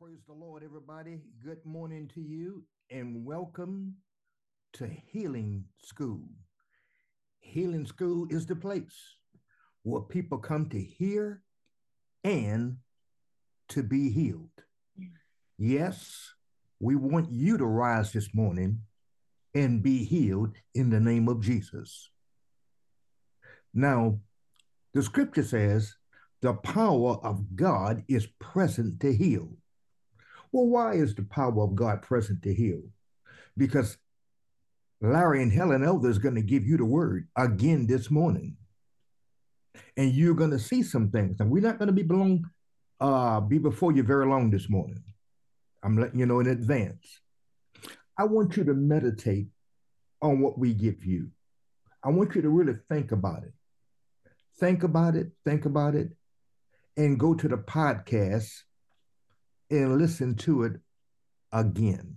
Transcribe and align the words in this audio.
praise 0.00 0.22
the 0.28 0.32
Lord, 0.32 0.62
everybody. 0.62 1.22
Good 1.44 1.64
morning 1.64 2.08
to 2.14 2.20
you, 2.20 2.62
and 2.88 3.24
welcome 3.24 3.94
to 4.74 4.86
Healing 4.86 5.64
School. 5.82 6.22
Healing 7.40 7.84
School 7.84 8.28
is 8.30 8.46
the 8.46 8.54
place 8.54 8.94
where 9.82 10.02
people 10.02 10.38
come 10.38 10.68
to 10.68 10.80
hear 10.80 11.42
and 12.22 12.76
to 13.70 13.82
be 13.82 14.10
healed. 14.10 14.62
Yes, 15.58 16.32
we 16.78 16.94
want 16.94 17.32
you 17.32 17.58
to 17.58 17.66
rise 17.66 18.12
this 18.12 18.32
morning 18.32 18.82
and 19.52 19.82
be 19.82 20.04
healed 20.04 20.54
in 20.76 20.90
the 20.90 21.00
name 21.00 21.28
of 21.28 21.40
Jesus. 21.40 22.08
Now, 23.74 24.20
the 24.94 25.02
scripture 25.02 25.42
says 25.42 25.96
the 26.40 26.54
power 26.54 27.18
of 27.24 27.56
God 27.56 28.04
is 28.06 28.28
present 28.38 29.00
to 29.00 29.12
heal. 29.12 29.56
Well, 30.52 30.66
why 30.66 30.94
is 30.94 31.14
the 31.14 31.22
power 31.22 31.62
of 31.62 31.74
God 31.74 32.02
present 32.02 32.42
to 32.42 32.54
heal? 32.54 32.82
Because 33.56 33.98
Larry 35.00 35.42
and 35.42 35.52
Helen 35.52 35.84
Elder 35.84 36.08
is 36.08 36.18
going 36.18 36.34
to 36.34 36.42
give 36.42 36.66
you 36.66 36.76
the 36.76 36.84
word 36.84 37.28
again 37.36 37.86
this 37.86 38.10
morning. 38.10 38.56
And 39.96 40.12
you're 40.12 40.34
going 40.34 40.50
to 40.50 40.58
see 40.58 40.82
some 40.82 41.10
things. 41.10 41.40
And 41.40 41.50
we're 41.50 41.62
not 41.62 41.78
going 41.78 41.88
to 41.88 41.92
be 41.92 42.02
belong, 42.02 42.44
uh, 43.00 43.40
be 43.40 43.58
before 43.58 43.92
you 43.92 44.02
very 44.02 44.26
long 44.26 44.50
this 44.50 44.68
morning. 44.68 45.02
I'm 45.82 45.98
letting 45.98 46.18
you 46.18 46.26
know 46.26 46.40
in 46.40 46.48
advance. 46.48 47.20
I 48.16 48.24
want 48.24 48.56
you 48.56 48.64
to 48.64 48.74
meditate 48.74 49.48
on 50.20 50.40
what 50.40 50.58
we 50.58 50.74
give 50.74 51.04
you. 51.04 51.30
I 52.02 52.10
want 52.10 52.34
you 52.34 52.42
to 52.42 52.48
really 52.48 52.76
think 52.88 53.12
about 53.12 53.44
it. 53.44 53.52
Think 54.58 54.82
about 54.82 55.14
it, 55.14 55.28
think 55.44 55.66
about 55.66 55.94
it, 55.94 56.10
and 56.96 57.18
go 57.18 57.34
to 57.34 57.46
the 57.46 57.56
podcast 57.56 58.50
and 59.70 59.98
listen 59.98 60.34
to 60.34 60.64
it 60.64 60.72
again 61.52 62.16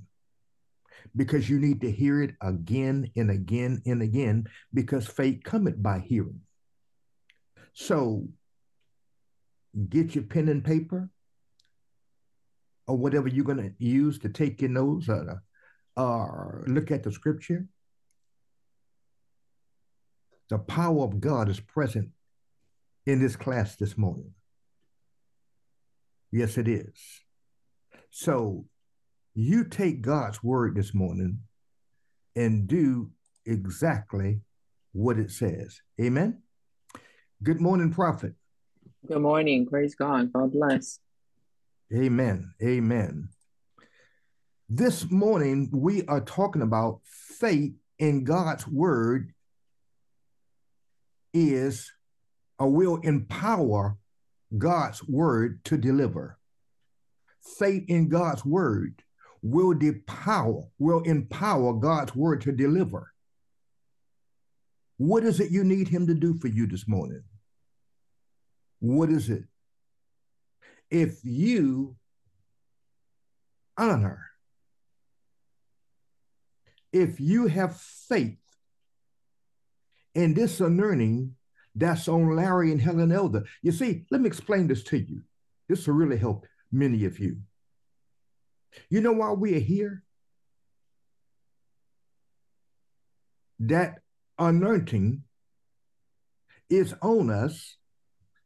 because 1.15 1.49
you 1.49 1.59
need 1.59 1.81
to 1.81 1.91
hear 1.91 2.21
it 2.21 2.35
again 2.41 3.11
and 3.15 3.29
again 3.29 3.81
and 3.85 4.01
again 4.01 4.45
because 4.73 5.07
faith 5.07 5.41
cometh 5.43 5.81
by 5.81 5.99
hearing. 5.99 6.41
So 7.73 8.27
get 9.89 10.15
your 10.15 10.25
pen 10.25 10.49
and 10.49 10.63
paper 10.63 11.09
or 12.87 12.97
whatever 12.97 13.27
you're 13.27 13.45
going 13.45 13.57
to 13.57 13.73
use 13.85 14.19
to 14.19 14.29
take 14.29 14.61
your 14.61 14.69
notes 14.69 15.09
or, 15.09 15.43
or 15.95 16.65
look 16.67 16.91
at 16.91 17.03
the 17.03 17.11
scripture. 17.11 17.67
The 20.49 20.59
power 20.59 21.03
of 21.03 21.21
God 21.21 21.47
is 21.49 21.59
present 21.59 22.09
in 23.05 23.21
this 23.21 23.35
class 23.35 23.77
this 23.77 23.97
morning. 23.97 24.33
Yes, 26.31 26.57
it 26.57 26.67
is. 26.67 26.93
So 28.11 28.65
you 29.33 29.63
take 29.63 30.01
God's 30.01 30.43
word 30.43 30.75
this 30.75 30.93
morning 30.93 31.39
and 32.35 32.67
do 32.67 33.09
exactly 33.45 34.41
what 34.91 35.17
it 35.17 35.31
says. 35.31 35.81
Amen. 35.99 36.41
Good 37.41 37.61
morning, 37.61 37.91
prophet. 37.91 38.33
Good 39.07 39.21
morning. 39.21 39.65
Praise 39.65 39.95
God. 39.95 40.31
God 40.33 40.51
bless. 40.51 40.99
Amen. 41.95 42.53
Amen. 42.61 43.29
This 44.69 45.09
morning, 45.09 45.69
we 45.73 46.05
are 46.05 46.21
talking 46.21 46.61
about 46.61 46.99
faith 47.05 47.73
in 47.97 48.25
God's 48.25 48.67
word 48.67 49.33
is 51.33 51.91
or 52.59 52.69
will 52.69 52.97
empower 52.97 53.97
God's 54.57 55.01
word 55.07 55.63
to 55.65 55.77
deliver 55.77 56.37
faith 57.41 57.85
in 57.87 58.09
God's 58.09 58.45
word 58.45 59.03
will 59.41 59.73
depower, 59.73 60.69
will 60.77 61.01
empower 61.01 61.73
God's 61.73 62.15
word 62.15 62.41
to 62.41 62.51
deliver. 62.51 63.11
What 64.97 65.23
is 65.23 65.39
it 65.39 65.51
you 65.51 65.63
need 65.63 65.87
him 65.87 66.07
to 66.07 66.13
do 66.13 66.35
for 66.35 66.47
you 66.47 66.67
this 66.67 66.87
morning? 66.87 67.23
What 68.79 69.09
is 69.09 69.29
it? 69.29 69.45
If 70.91 71.19
you 71.23 71.95
honor, 73.77 74.27
if 76.93 77.19
you 77.19 77.47
have 77.47 77.77
faith 77.77 78.37
in 80.13 80.33
this 80.33 80.59
anointing 80.59 81.35
that's 81.73 82.07
on 82.07 82.35
Larry 82.35 82.71
and 82.71 82.81
Helen 82.81 83.11
Elder, 83.11 83.45
you 83.61 83.71
see, 83.71 84.05
let 84.11 84.21
me 84.21 84.27
explain 84.27 84.67
this 84.67 84.83
to 84.83 84.97
you. 84.97 85.21
This 85.69 85.87
will 85.87 85.95
really 85.95 86.17
help 86.17 86.45
many 86.71 87.05
of 87.05 87.19
you. 87.19 87.37
You 88.89 89.01
know 89.01 89.11
why 89.11 89.31
we 89.31 89.55
are 89.55 89.59
here? 89.59 90.03
That 93.59 93.99
anointing 94.39 95.23
is 96.69 96.93
on 97.01 97.29
us 97.29 97.77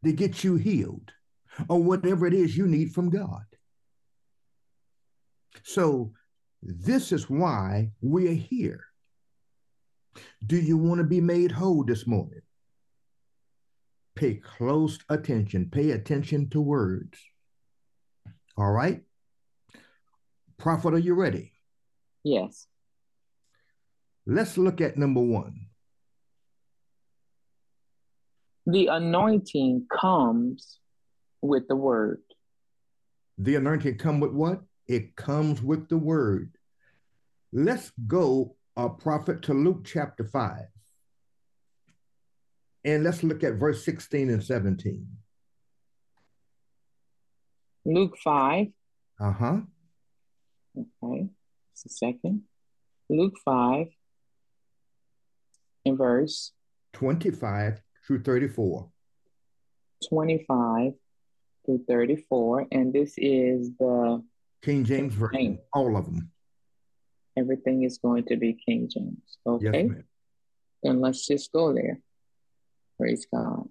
to 0.04 0.12
get 0.12 0.44
you 0.44 0.56
healed 0.56 1.12
or 1.70 1.82
whatever 1.82 2.28
it 2.28 2.34
is 2.34 2.58
you 2.58 2.68
need 2.68 2.94
from 2.94 3.10
God. 3.10 3.46
So, 5.64 6.12
this 6.62 7.12
is 7.12 7.30
why 7.30 7.92
we 8.02 8.28
are 8.28 8.34
here. 8.34 8.86
Do 10.46 10.58
you 10.58 10.78
want 10.78 11.00
to 11.00 11.04
be 11.04 11.22
made 11.22 11.52
whole 11.52 11.84
this 11.84 12.08
morning? 12.08 12.42
Pay 14.16 14.36
close 14.36 14.98
attention, 15.10 15.70
pay 15.70 15.92
attention 15.92 16.50
to 16.50 16.62
words. 16.62 17.20
All 18.58 18.72
right. 18.72 19.02
Prophet, 20.58 20.94
are 20.94 21.00
you 21.00 21.14
ready? 21.14 21.52
Yes. 22.24 22.68
Let's 24.26 24.58
look 24.58 24.82
at 24.82 24.98
number 24.98 25.22
one. 25.22 25.68
The 28.66 28.88
anointing 28.88 29.86
comes 29.92 30.80
with 31.42 31.68
the 31.68 31.76
word. 31.76 32.22
The 33.38 33.56
anointing 33.56 33.98
come 33.98 34.20
with 34.20 34.32
what? 34.32 34.62
It 34.88 35.16
comes 35.16 35.62
with 35.62 35.90
the 35.90 35.98
word. 35.98 36.58
Let's 37.52 37.92
go, 38.08 38.56
a 38.78 38.82
uh, 38.82 38.90
prophet, 38.90 39.44
to 39.44 39.54
Luke 39.54 39.86
chapter 39.86 40.24
5. 40.24 40.62
And 42.86 43.04
let's 43.04 43.24
look 43.24 43.44
at 43.44 43.56
verse 43.56 43.84
16 43.84 44.30
and 44.30 44.44
17. 44.44 45.08
Luke 47.86 48.18
5. 48.24 48.68
Uh 49.20 49.32
huh. 49.32 49.58
Okay, 50.78 51.30
just 51.74 51.86
a 51.86 51.90
second. 51.90 52.44
Luke 53.10 53.36
5 53.46 53.88
in 55.86 55.96
verse 55.96 56.52
25 56.94 57.82
through 58.06 58.24
34. 58.24 58.90
25 60.10 60.94
through 61.66 61.86
34. 61.88 62.68
And 62.72 62.92
this 62.92 63.14
is 63.18 63.72
the 63.80 64.24
King 64.64 64.84
James 64.84 65.14
Version, 65.14 65.60
all 65.74 65.96
of 65.96 66.06
them. 66.06 66.32
Everything 67.38 67.84
is 67.84 68.00
going 68.00 68.26
to 68.26 68.38
be 68.38 68.54
King 68.54 68.90
James. 68.90 69.38
Okay. 69.46 69.88
Yes, 69.88 70.04
then 70.84 71.02
let's 71.02 71.28
just 71.28 71.52
go 71.52 71.74
there. 71.74 72.00
Praise 72.98 73.28
God. 73.32 73.68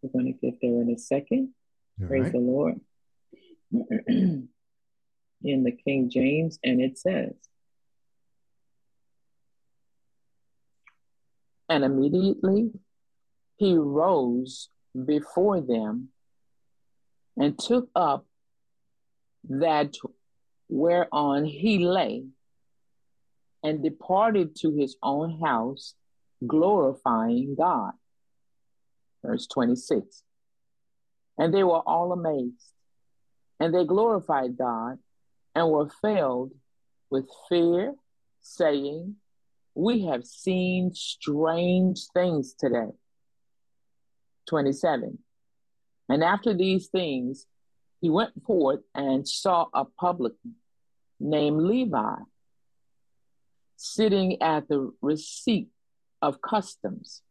We're 0.00 0.12
going 0.12 0.32
to 0.32 0.32
get 0.32 0.60
there 0.60 0.80
in 0.82 0.90
a 0.90 0.98
second. 0.98 1.54
All 2.00 2.08
Praise 2.08 2.24
right. 2.24 2.32
the 2.32 2.38
Lord. 2.38 2.80
in 4.06 4.48
the 5.42 5.72
King 5.72 6.10
James, 6.10 6.58
and 6.62 6.80
it 6.80 6.98
says, 6.98 7.34
And 11.68 11.84
immediately 11.84 12.70
he 13.56 13.76
rose 13.76 14.68
before 15.04 15.60
them 15.60 16.08
and 17.36 17.58
took 17.58 17.88
up 17.94 18.26
that 19.48 19.94
whereon 20.68 21.44
he 21.44 21.84
lay 21.84 22.24
and 23.62 23.82
departed 23.82 24.54
to 24.56 24.72
his 24.72 24.96
own 25.02 25.40
house, 25.40 25.94
glorifying 26.46 27.56
God. 27.56 27.92
Verse 29.24 29.46
26. 29.48 30.22
And 31.38 31.52
they 31.52 31.64
were 31.64 31.80
all 31.80 32.12
amazed 32.12 32.75
and 33.58 33.74
they 33.74 33.84
glorified 33.84 34.56
God 34.56 34.98
and 35.54 35.70
were 35.70 35.88
filled 36.02 36.52
with 37.10 37.26
fear, 37.48 37.94
saying, 38.40 39.16
We 39.74 40.04
have 40.06 40.24
seen 40.24 40.92
strange 40.94 42.06
things 42.12 42.54
today. 42.58 42.90
27. 44.48 45.18
And 46.08 46.22
after 46.22 46.54
these 46.54 46.88
things, 46.88 47.46
he 48.00 48.10
went 48.10 48.44
forth 48.44 48.80
and 48.94 49.26
saw 49.26 49.66
a 49.72 49.84
publican 49.84 50.56
named 51.18 51.62
Levi 51.62 52.16
sitting 53.76 54.40
at 54.42 54.68
the 54.68 54.92
receipt 55.02 55.68
of 56.22 56.40
customs 56.40 57.22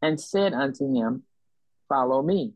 and 0.00 0.20
said 0.20 0.52
unto 0.52 0.92
him, 0.92 1.22
Follow 1.88 2.22
me. 2.22 2.54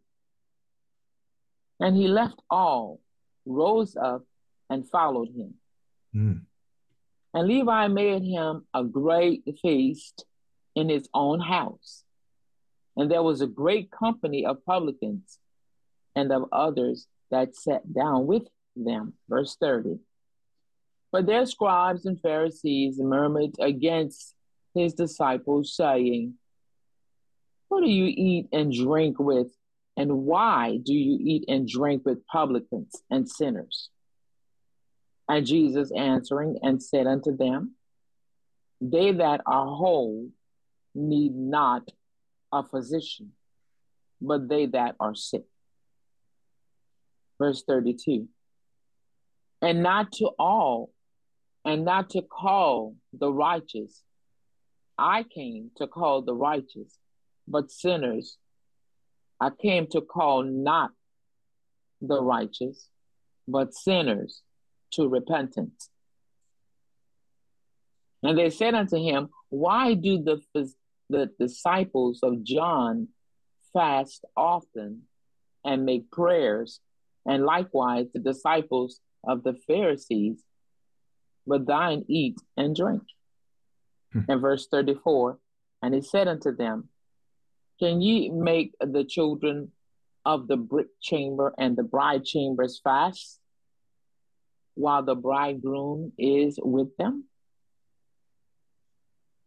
And 1.81 1.97
he 1.97 2.09
left 2.09 2.41
all 2.51 3.01
rose 3.47 3.97
up 3.97 4.23
and 4.69 4.89
followed 4.89 5.29
him. 5.29 5.55
Mm. 6.15 6.41
And 7.35 7.49
Levi 7.49 7.89
made 7.89 8.23
him 8.23 8.67
a 8.75 8.83
great 8.83 9.45
feast 9.63 10.25
in 10.75 10.89
his 10.89 11.09
own 11.15 11.41
house. 11.41 12.03
And 12.97 13.11
there 13.11 13.23
was 13.23 13.41
a 13.41 13.47
great 13.47 13.91
company 13.91 14.45
of 14.47 14.65
publicans 14.65 15.39
and 16.15 16.33
of 16.33 16.47
others 16.51 17.07
that 17.31 17.55
sat 17.55 17.93
down 17.93 18.27
with 18.27 18.45
them. 18.75 19.15
Verse 19.29 19.57
30. 19.61 19.99
But 21.13 21.27
their 21.27 21.47
scribes 21.47 22.07
and 22.07 22.21
Pharisees 22.21 22.99
murmured 22.99 23.55
against 23.61 24.35
his 24.75 24.95
disciples, 24.95 25.75
saying, 25.75 26.35
What 27.69 27.83
do 27.83 27.91
you 27.91 28.07
eat 28.07 28.49
and 28.53 28.73
drink 28.73 29.19
with? 29.19 29.49
And 29.97 30.25
why 30.25 30.79
do 30.83 30.93
you 30.93 31.19
eat 31.21 31.45
and 31.49 31.67
drink 31.67 32.03
with 32.05 32.27
publicans 32.27 32.93
and 33.11 33.29
sinners? 33.29 33.89
And 35.29 35.47
Jesus 35.47 35.91
answering 35.97 36.59
and 36.63 36.83
said 36.83 37.07
unto 37.07 37.37
them, 37.37 37.75
They 38.81 39.13
that 39.13 39.41
are 39.47 39.67
whole 39.67 40.29
need 40.95 41.35
not 41.35 41.89
a 42.53 42.63
physician, 42.63 43.33
but 44.21 44.49
they 44.49 44.67
that 44.67 44.97
are 45.01 45.15
sick. 45.15 45.45
Verse 47.39 47.63
32 47.67 48.29
And 49.63 49.83
not 49.83 50.13
to 50.13 50.31
all, 50.39 50.91
and 51.65 51.85
not 51.85 52.11
to 52.11 52.23
call 52.23 52.95
the 53.13 53.31
righteous. 53.31 54.03
I 54.97 55.25
came 55.25 55.73
to 55.77 55.87
call 55.87 56.23
the 56.23 56.35
righteous, 56.35 56.97
but 57.47 57.71
sinners. 57.71 58.39
I 59.41 59.51
came 59.51 59.87
to 59.89 60.01
call 60.01 60.43
not 60.43 60.91
the 62.01 62.23
righteous, 62.23 62.89
but 63.47 63.75
sinners 63.75 64.43
to 64.93 65.09
repentance. 65.09 65.91
And 68.23 68.37
they 68.37 68.51
said 68.51 68.75
unto 68.75 68.97
him, 68.97 69.29
Why 69.51 69.95
do 69.95 70.23
the, 70.23 70.41
the 71.09 71.31
disciples 71.39 72.21
of 72.23 72.43
John 72.43 73.09
fast 73.73 74.25
often 74.37 75.03
and 75.65 75.85
make 75.85 76.11
prayers, 76.11 76.81
and 77.27 77.45
likewise 77.45 78.07
the 78.13 78.21
disciples 78.21 79.01
of 79.27 79.43
the 79.43 79.55
Pharisees, 79.67 80.43
but 81.47 81.67
thine 81.67 82.05
eat 82.09 82.37
and 82.57 82.75
drink? 82.75 83.03
Hmm. 84.13 84.21
And 84.29 84.41
verse 84.41 84.67
34 84.71 85.39
And 85.83 85.95
he 85.95 86.01
said 86.01 86.27
unto 86.27 86.55
them, 86.55 86.89
Can 87.79 88.01
ye 88.01 88.31
make 88.31 88.75
the 88.81 89.05
children 89.05 89.73
of 90.25 90.49
the 90.49 90.57
brick 90.57 90.89
chamber 91.01 91.55
and 91.59 91.77
the 91.77 91.83
bride 91.83 92.25
chambers 92.25 92.81
fast? 92.83 93.39
while 94.77 95.03
the 95.03 95.15
bridegroom 95.15 96.13
is 96.19 96.61
with 96.63 96.97
them. 96.99 97.25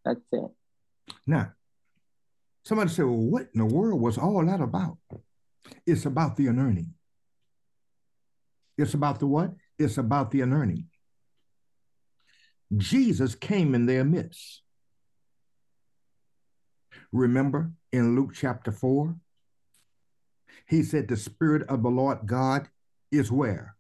That's 0.04 0.20
it. 0.32 0.52
Now, 1.26 1.54
somebody 2.66 2.90
said, 2.90 3.06
well, 3.06 3.16
what 3.16 3.50
in 3.54 3.60
the 3.60 3.66
world 3.66 4.02
was 4.02 4.18
all 4.18 4.44
that 4.46 4.60
about? 4.60 4.98
It's 5.86 6.06
about 6.06 6.36
the 6.36 6.48
anointing. 6.48 6.94
It's 8.78 8.96
about 8.96 9.20
the 9.20 9.28
what? 9.28 9.54
It's 9.78 9.98
about 9.98 10.32
the 10.32 10.42
anointing. 10.42 10.88
Jesus 12.76 13.36
came 13.36 13.76
in 13.76 13.86
their 13.86 14.04
midst. 14.04 14.64
Remember 17.12 17.72
in 17.92 18.16
Luke 18.16 18.32
chapter 18.34 18.72
4? 18.72 19.16
He 20.68 20.84
said, 20.84 21.08
The 21.08 21.18
Spirit 21.18 21.68
of 21.70 21.84
the 21.84 21.90
Lord 21.90 22.20
God 22.26 22.70
is 23.12 23.32
where? 23.32 23.76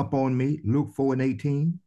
upon 0.00 0.36
me, 0.36 0.60
Luke 0.64 0.92
4 0.94 1.14
and 1.14 1.22
18. 1.22 1.80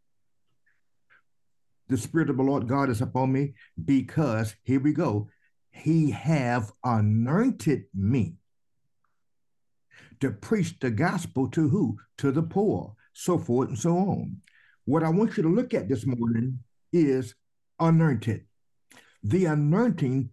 The 1.88 1.98
Spirit 1.98 2.30
of 2.30 2.38
the 2.38 2.44
Lord 2.44 2.68
God 2.68 2.90
is 2.90 3.02
upon 3.02 3.32
me 3.32 3.54
because, 3.84 4.56
here 4.64 4.80
we 4.80 4.94
go, 4.94 5.30
he 5.72 6.12
have 6.12 6.72
anointed 6.84 7.86
me 7.96 8.36
to 10.20 10.32
preach 10.32 10.78
the 10.80 10.92
gospel 10.92 11.50
to 11.50 11.70
who? 11.70 11.98
To 12.18 12.32
the 12.32 12.44
poor, 12.44 12.96
so 13.14 13.38
forth 13.38 13.70
and 13.70 13.80
so 13.80 13.98
on. 13.98 14.38
What 14.86 15.04
I 15.04 15.10
want 15.10 15.38
you 15.38 15.44
to 15.44 15.50
look 15.50 15.74
at 15.74 15.88
this 15.88 16.06
morning 16.06 16.60
is 16.92 17.34
anointed. 17.80 18.46
The 19.24 19.46
anointing 19.46 20.30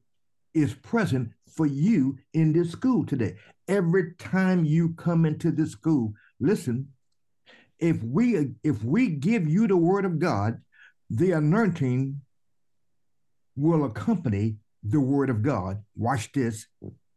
is 0.55 0.75
present 0.75 1.31
for 1.49 1.67
you 1.67 2.19
in 2.33 2.53
this 2.53 2.71
school 2.71 3.05
today. 3.05 3.37
Every 3.69 4.15
time 4.15 4.65
you 4.65 4.95
come 4.95 5.27
into 5.27 5.51
this 5.51 5.73
school, 5.73 6.15
listen, 6.41 6.89
if 7.79 8.03
we 8.03 8.55
if 8.63 8.83
we 8.83 9.09
give 9.09 9.47
you 9.49 9.67
the 9.67 9.77
word 9.77 10.05
of 10.05 10.19
God, 10.19 10.61
the 11.11 11.33
anointing 11.33 12.21
will 13.57 13.85
accompany 13.85 14.57
the 14.83 15.01
word 15.01 15.31
of 15.31 15.43
God. 15.43 15.83
Watch 15.97 16.33
this 16.33 16.67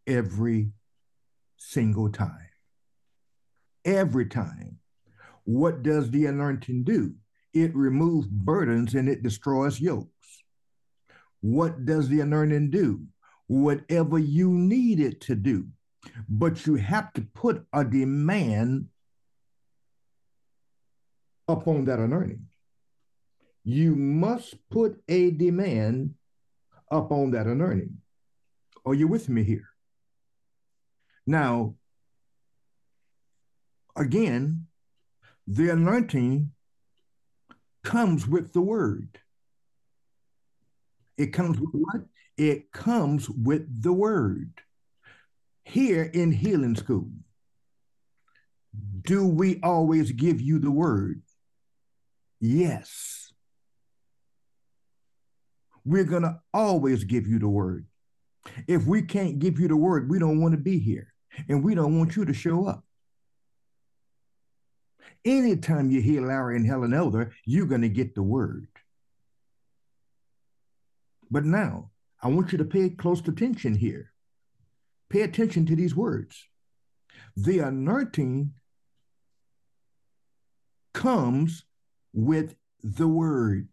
every 0.08 0.72
single 1.58 2.12
time. 2.12 2.50
Every 3.86 4.26
time. 4.26 4.80
What 5.44 5.84
does 5.84 6.12
the 6.12 6.26
anointing 6.26 6.84
do? 6.84 7.14
It 7.54 7.76
removes 7.76 8.28
burdens 8.28 8.94
and 8.96 9.10
it 9.10 9.24
destroys 9.24 9.80
yokes. 9.80 10.44
What 11.42 11.86
does 11.86 12.10
the 12.10 12.20
anointing 12.22 12.72
do? 12.72 13.04
Whatever 13.48 14.20
you 14.20 14.52
need 14.52 15.00
it 15.00 15.22
to 15.22 15.36
do. 15.36 15.68
But 16.28 16.66
you 16.66 16.76
have 16.76 17.12
to 17.14 17.22
put 17.22 17.66
a 17.74 17.84
demand 17.84 18.88
upon 21.48 21.86
that 21.86 22.00
anointing. 22.00 22.46
You 23.64 23.96
must 23.96 24.56
put 24.70 25.02
a 25.08 25.32
demand 25.32 26.16
upon 26.90 27.32
that 27.32 27.48
anointing. 27.48 27.98
Are 28.86 28.94
you 28.94 29.08
with 29.08 29.30
me 29.30 29.44
here? 29.44 29.70
Now, 31.26 31.76
again, 33.96 34.68
the 35.46 35.70
anointing 35.70 36.52
comes 37.84 38.28
with 38.28 38.54
the 38.54 38.62
word. 38.62 39.20
It 41.20 41.34
comes 41.34 41.60
with 41.60 41.72
what? 41.74 42.02
It 42.38 42.72
comes 42.72 43.30
with 43.30 43.84
the 43.84 43.92
word. 43.92 44.54
Here 45.66 46.04
in 46.04 46.32
healing 46.32 46.76
school, 46.76 47.12
do 49.02 49.28
we 49.28 49.60
always 49.62 50.14
give 50.14 50.40
you 50.40 50.60
the 50.60 50.72
word? 50.72 51.22
Yes. 52.40 53.34
We're 55.84 56.06
going 56.06 56.24
to 56.24 56.40
always 56.54 57.04
give 57.04 57.28
you 57.28 57.38
the 57.38 57.50
word. 57.50 57.86
If 58.66 58.86
we 58.86 59.02
can't 59.02 59.40
give 59.40 59.60
you 59.60 59.68
the 59.68 59.76
word, 59.76 60.10
we 60.10 60.20
don't 60.20 60.40
want 60.40 60.54
to 60.54 60.58
be 60.58 60.80
here 60.80 61.14
and 61.50 61.64
we 61.64 61.76
don't 61.76 62.00
want 62.00 62.16
you 62.16 62.24
to 62.24 62.34
show 62.34 62.66
up. 62.66 62.86
Anytime 65.26 65.92
you 65.92 66.02
hear 66.02 66.26
Larry 66.26 66.56
and 66.56 66.66
Helen 66.66 66.94
Elder, 66.94 67.34
you're 67.46 67.66
going 67.66 67.82
to 67.82 67.90
get 67.90 68.16
the 68.16 68.24
word. 68.24 68.70
But 71.32 71.46
now, 71.46 71.92
I 72.22 72.28
want 72.28 72.52
you 72.52 72.58
to 72.58 72.66
pay 72.66 72.90
close 72.90 73.26
attention 73.28 73.76
here. 73.76 74.12
Pay 75.10 75.22
attention 75.22 75.66
to 75.68 75.76
these 75.76 75.96
words. 75.96 76.46
The 77.36 77.60
anointing 77.60 78.54
comes 80.94 81.64
with 82.14 82.56
the 82.84 83.08
word. 83.08 83.70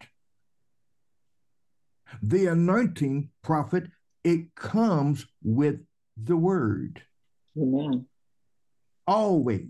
The 2.23 2.47
anointing 2.47 3.31
prophet, 3.43 3.89
it 4.23 4.55
comes 4.55 5.27
with 5.43 5.81
the 6.17 6.37
word. 6.37 7.03
Amen. 7.61 8.07
Always. 9.07 9.69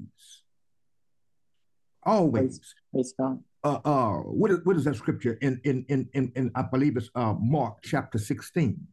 Always. 2.02 2.60
Praise, 2.92 3.14
God. 3.18 3.42
Uh, 3.66 3.80
uh, 3.84 4.16
what 4.18 4.50
is, 4.52 4.58
what 4.62 4.76
is 4.76 4.84
that 4.84 4.94
scripture 4.94 5.36
in, 5.42 5.60
in, 5.64 5.84
in, 5.88 6.08
in, 6.14 6.32
in 6.36 6.52
I 6.54 6.62
believe 6.62 6.96
it's 6.96 7.10
uh, 7.16 7.34
Mark 7.38 7.78
chapter 7.82 8.16
16. 8.16 8.86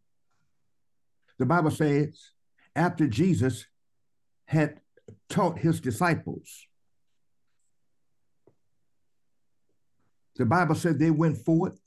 The 1.37 1.45
Bible 1.45 1.69
says, 1.69 2.31
after 2.75 3.05
Jesus 3.07 3.67
had 4.45 4.79
taught 5.29 5.59
his 5.59 5.79
disciples, 5.79 6.65
The 10.35 10.45
Bible 10.45 10.75
said 10.75 10.97
they 10.97 11.11
went 11.11 11.37
forth 11.37 11.79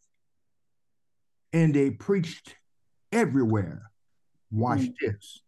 and 1.52 1.75
they 1.75 1.90
preached 1.90 2.55
everywhere. 3.11 3.90
Watch 4.50 4.81
mm. 4.81 4.95
this. 5.00 5.40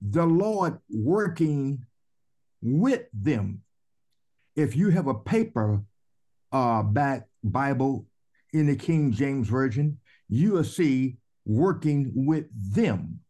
The 0.00 0.24
Lord 0.24 0.78
working 0.88 1.84
with 2.60 3.02
them. 3.12 3.62
If 4.54 4.76
you 4.76 4.90
have 4.90 5.06
a 5.06 5.14
paper 5.14 5.82
uh, 6.52 6.82
back 6.82 7.28
Bible 7.42 8.06
in 8.52 8.66
the 8.66 8.76
King 8.76 9.12
James 9.12 9.48
Version, 9.48 9.98
you 10.28 10.52
will 10.52 10.64
see 10.64 11.16
working 11.44 12.12
with 12.14 12.46
them. 12.74 13.20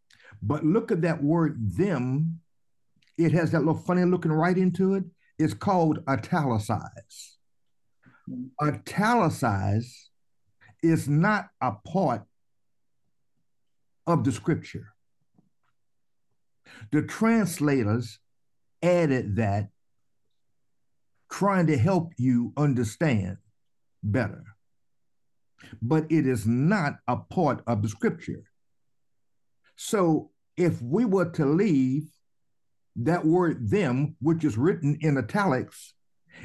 But 0.43 0.65
look 0.65 0.91
at 0.91 1.03
that 1.03 1.23
word 1.23 1.57
them. 1.77 2.41
It 3.17 3.33
has 3.33 3.53
that 3.53 3.61
little 3.61 3.75
funny 3.75 4.05
looking 4.05 4.33
right 4.33 4.57
into 4.57 4.95
it. 4.95 5.05
it. 5.05 5.45
is 5.45 5.55
called 5.55 6.03
italicized. 6.09 7.39
Mm-hmm. 8.29 8.69
Italicized 8.69 9.97
is 10.83 11.09
not 11.09 11.49
a 11.61 11.73
part 11.73 12.25
of 14.07 14.25
the 14.25 14.33
scripture. 14.33 14.89
The 16.91 17.03
translators 17.03 18.19
added 18.83 19.37
that 19.37 19.69
trying 21.33 21.67
to 21.67 21.79
help 21.79 22.13
you 22.19 22.53
understand 22.59 23.39
better. 24.03 24.45
But 25.81 26.13
it 26.13 26.27
is 26.27 26.47
not 26.47 26.99
a 27.09 27.17
part 27.17 27.63
of 27.67 27.83
the 27.83 27.89
scripture. 27.89 28.45
So 29.77 30.31
if 30.59 30.83
we 30.83 31.07
were 31.07 31.31
to 31.31 31.47
leave 31.47 32.05
that 32.97 33.25
word 33.25 33.71
them, 33.71 34.17
which 34.21 34.45
is 34.45 34.59
written 34.59 34.99
in 35.01 35.17
italics, 35.17 35.95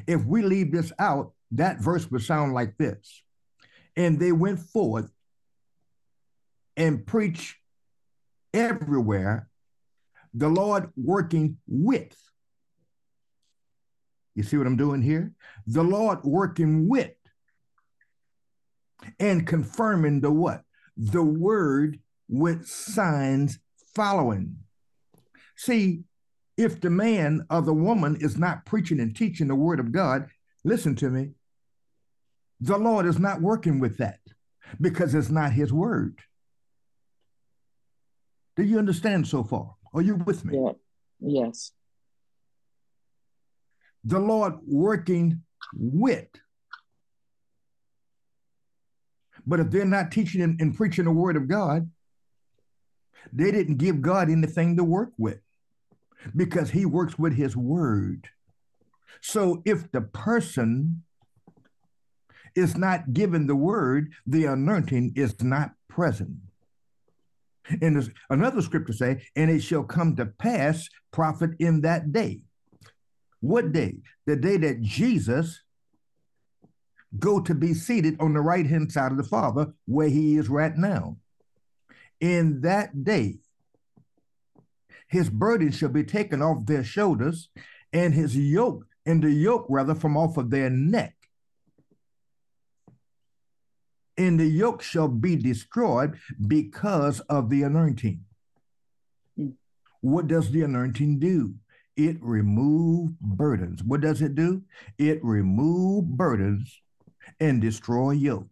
if 0.07 0.23
we 0.23 0.41
leave 0.41 0.71
this 0.71 0.93
out, 0.97 1.33
that 1.51 1.81
verse 1.81 2.09
would 2.09 2.23
sound 2.23 2.53
like 2.53 2.77
this. 2.77 3.23
And 3.97 4.19
they 4.19 4.31
went 4.31 4.59
forth 4.59 5.11
and 6.77 7.05
preached 7.05 7.57
everywhere, 8.53 9.49
the 10.33 10.47
Lord 10.47 10.91
working 10.95 11.57
with. 11.67 12.15
You 14.37 14.43
see 14.43 14.55
what 14.55 14.67
I'm 14.67 14.77
doing 14.77 15.01
here? 15.01 15.31
The 15.65 15.81
Lord 15.81 16.19
working 16.23 16.87
with 16.87 17.09
and 19.19 19.47
confirming 19.47 20.21
the 20.21 20.29
what? 20.29 20.61
The 20.95 21.23
word 21.23 21.99
with 22.29 22.67
signs 22.67 23.57
following. 23.95 24.57
See, 25.55 26.03
if 26.55 26.79
the 26.79 26.91
man 26.91 27.47
or 27.49 27.63
the 27.63 27.73
woman 27.73 28.17
is 28.21 28.37
not 28.37 28.63
preaching 28.63 28.99
and 28.99 29.15
teaching 29.15 29.47
the 29.47 29.55
word 29.55 29.79
of 29.79 29.91
God, 29.91 30.27
listen 30.63 30.93
to 30.97 31.09
me, 31.09 31.31
the 32.59 32.77
Lord 32.77 33.07
is 33.07 33.17
not 33.17 33.41
working 33.41 33.79
with 33.79 33.97
that 33.97 34.19
because 34.79 35.15
it's 35.15 35.31
not 35.31 35.51
his 35.51 35.73
word. 35.73 36.19
Do 38.55 38.61
you 38.61 38.77
understand 38.77 39.27
so 39.27 39.43
far? 39.43 39.73
Are 39.95 40.01
you 40.03 40.13
with 40.13 40.45
me? 40.45 40.59
Yeah. 40.59 40.73
Yes. 41.19 41.71
The 44.07 44.19
Lord 44.19 44.53
working 44.65 45.43
with. 45.73 46.29
But 49.45 49.59
if 49.59 49.69
they're 49.69 49.85
not 49.85 50.11
teaching 50.11 50.41
and, 50.41 50.59
and 50.61 50.75
preaching 50.75 51.05
the 51.05 51.11
word 51.11 51.35
of 51.35 51.47
God, 51.47 51.89
they 53.33 53.51
didn't 53.51 53.77
give 53.77 54.01
God 54.01 54.29
anything 54.29 54.77
to 54.77 54.83
work 54.83 55.11
with 55.17 55.39
because 56.35 56.69
he 56.69 56.85
works 56.85 57.19
with 57.19 57.33
his 57.33 57.55
word. 57.55 58.29
So 59.21 59.61
if 59.65 59.91
the 59.91 60.01
person 60.01 61.03
is 62.55 62.77
not 62.77 63.13
given 63.13 63.47
the 63.47 63.55
word, 63.55 64.13
the 64.25 64.45
anointing 64.45 65.13
is 65.15 65.41
not 65.43 65.71
present. 65.89 66.37
And 67.81 68.13
another 68.29 68.61
scripture 68.61 68.93
say, 68.93 69.23
and 69.35 69.51
it 69.51 69.59
shall 69.59 69.83
come 69.83 70.15
to 70.15 70.27
pass, 70.27 70.87
prophet, 71.11 71.51
in 71.59 71.81
that 71.81 72.13
day. 72.13 72.46
What 73.39 73.71
day? 73.71 73.97
The 74.25 74.35
day 74.35 74.57
that 74.57 74.81
Jesus 74.81 75.61
go 77.17 77.39
to 77.39 77.55
be 77.55 77.73
seated 77.73 78.19
on 78.19 78.33
the 78.33 78.41
right 78.41 78.65
hand 78.65 78.91
side 78.91 79.11
of 79.11 79.17
the 79.17 79.23
Father, 79.23 79.73
where 79.85 80.09
he 80.09 80.37
is 80.37 80.49
right 80.49 80.75
now. 80.75 81.17
In 82.19 82.61
that 82.61 83.03
day, 83.03 83.39
his 85.07 85.29
burden 85.29 85.71
shall 85.71 85.89
be 85.89 86.03
taken 86.03 86.41
off 86.41 86.65
their 86.65 86.83
shoulders, 86.83 87.49
and 87.93 88.13
his 88.13 88.35
yoke, 88.35 88.85
and 89.05 89.23
the 89.23 89.31
yoke 89.31 89.65
rather 89.69 89.95
from 89.95 90.17
off 90.17 90.37
of 90.37 90.49
their 90.49 90.69
neck. 90.69 91.15
And 94.17 94.39
the 94.39 94.47
yoke 94.47 94.81
shall 94.81 95.07
be 95.07 95.35
destroyed 95.35 96.17
because 96.47 97.19
of 97.21 97.49
the 97.49 97.63
anointing. 97.63 98.25
Mm. 99.39 99.53
What 100.01 100.27
does 100.27 100.51
the 100.51 100.63
anointing 100.63 101.19
do? 101.19 101.53
It 101.97 102.17
remove 102.21 103.19
burdens. 103.19 103.83
What 103.83 104.01
does 104.01 104.21
it 104.21 104.35
do? 104.35 104.61
It 104.97 105.19
remove 105.23 106.05
burdens 106.05 106.79
and 107.39 107.59
destroy 107.59 108.11
yokes. 108.11 108.47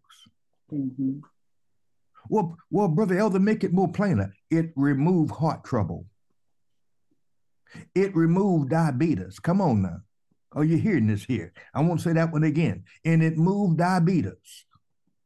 Mm-hmm. 0.73 1.19
Well, 2.27 2.57
well, 2.71 2.87
brother 2.87 3.17
Elder, 3.17 3.39
make 3.39 3.63
it 3.63 3.71
more 3.71 3.91
plainer. 3.91 4.33
It 4.49 4.71
remove 4.75 5.29
heart 5.29 5.63
trouble. 5.63 6.07
It 7.93 8.15
removed 8.15 8.71
diabetes. 8.71 9.39
Come 9.39 9.61
on 9.61 9.83
now. 9.83 9.99
Are 10.53 10.63
you 10.63 10.77
hearing 10.77 11.07
this 11.07 11.23
here? 11.23 11.53
I 11.73 11.81
won't 11.81 12.01
say 12.01 12.13
that 12.13 12.31
one 12.31 12.43
again. 12.43 12.85
And 13.03 13.21
it 13.21 13.37
moved 13.37 13.77
diabetes. 13.77 14.65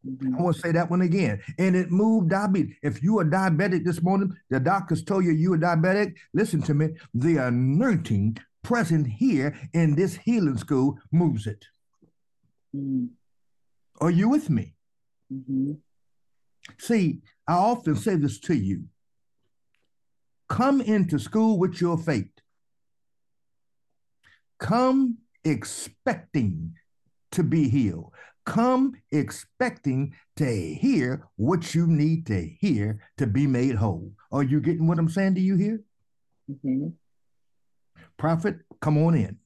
I 0.06 0.42
want 0.42 0.56
to 0.56 0.62
say 0.62 0.72
that 0.72 0.90
one 0.90 1.02
again. 1.02 1.42
And 1.58 1.76
it 1.76 1.92
moved 1.92 2.30
diabetes. 2.30 2.76
If 2.82 3.04
you 3.04 3.20
are 3.20 3.26
diabetic 3.26 3.84
this 3.84 4.02
morning, 4.02 4.34
the 4.50 4.60
doctors 4.60 5.04
told 5.04 5.26
you 5.26 5.32
you 5.32 5.54
are 5.54 5.58
diabetic. 5.58 6.16
Listen 6.34 6.62
to 6.64 6.74
me. 6.74 6.90
The 7.14 7.38
anointing 7.38 8.38
present 8.64 9.08
here 9.08 9.58
in 9.74 9.96
this 9.96 10.16
healing 10.16 10.58
school 10.58 10.98
moves 11.12 11.48
it. 11.48 11.66
Mm-hmm. 12.76 13.06
Are 14.02 14.12
you 14.12 14.30
with 14.30 14.50
me? 14.50 14.76
Mm-hmm. 15.34 15.74
See, 16.78 17.20
I 17.48 17.54
often 17.54 17.96
say 17.96 18.16
this 18.16 18.40
to 18.42 18.54
you 18.54 18.86
come 20.48 20.82
into 20.82 21.20
school 21.20 21.60
with 21.60 21.80
your 21.80 21.98
faith. 21.98 22.32
Come 24.60 25.20
expecting 25.44 26.74
to 27.32 27.44
be 27.44 27.70
healed. 27.70 28.12
Come 28.50 28.94
expecting 29.12 30.16
to 30.38 30.74
hear 30.74 31.28
what 31.36 31.76
you 31.76 31.86
need 31.86 32.26
to 32.26 32.42
hear 32.60 33.00
to 33.20 33.28
be 33.28 33.46
made 33.46 33.76
whole. 33.76 34.12
Are 34.32 34.42
you 34.42 34.60
getting 34.60 34.88
what 34.88 34.98
I'm 34.98 35.08
saying 35.08 35.36
to 35.36 35.42
you 35.42 35.56
here? 35.56 35.84
Mm-hmm. 36.50 36.88
Prophet, 38.18 38.56
come 38.82 38.98
on 38.98 39.14
in. 39.14 39.38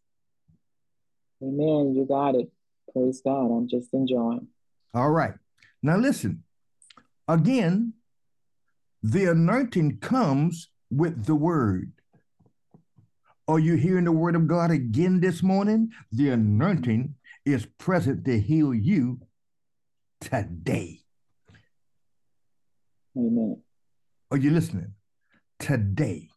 Amen. 1.42 1.94
You 1.94 2.06
got 2.08 2.36
it. 2.36 2.50
Praise 2.94 3.22
God. 3.22 3.48
I'm 3.48 3.68
just 3.68 3.94
enjoying. 3.94 4.48
All 4.94 5.10
right. 5.12 5.34
Now 5.82 5.98
listen. 5.98 6.44
Again, 7.28 7.96
the 9.02 9.26
anointing 9.26 9.98
comes 9.98 10.70
with 10.90 11.26
the 11.26 11.36
word. 11.36 11.92
Are 13.48 13.60
you 13.60 13.76
hearing 13.76 14.06
the 14.06 14.12
word 14.12 14.36
of 14.36 14.48
God 14.48 14.72
again 14.72 15.20
this 15.20 15.44
morning? 15.44 15.92
The 16.14 16.30
anointing 16.30 17.16
is 17.46 17.66
present 17.66 18.24
to 18.26 18.40
heal 18.40 18.74
you 18.74 19.20
today. 20.22 21.02
Amen. 23.18 23.62
Are 24.32 24.38
you 24.38 24.52
listening? 24.52 24.94
Today. 25.60 26.30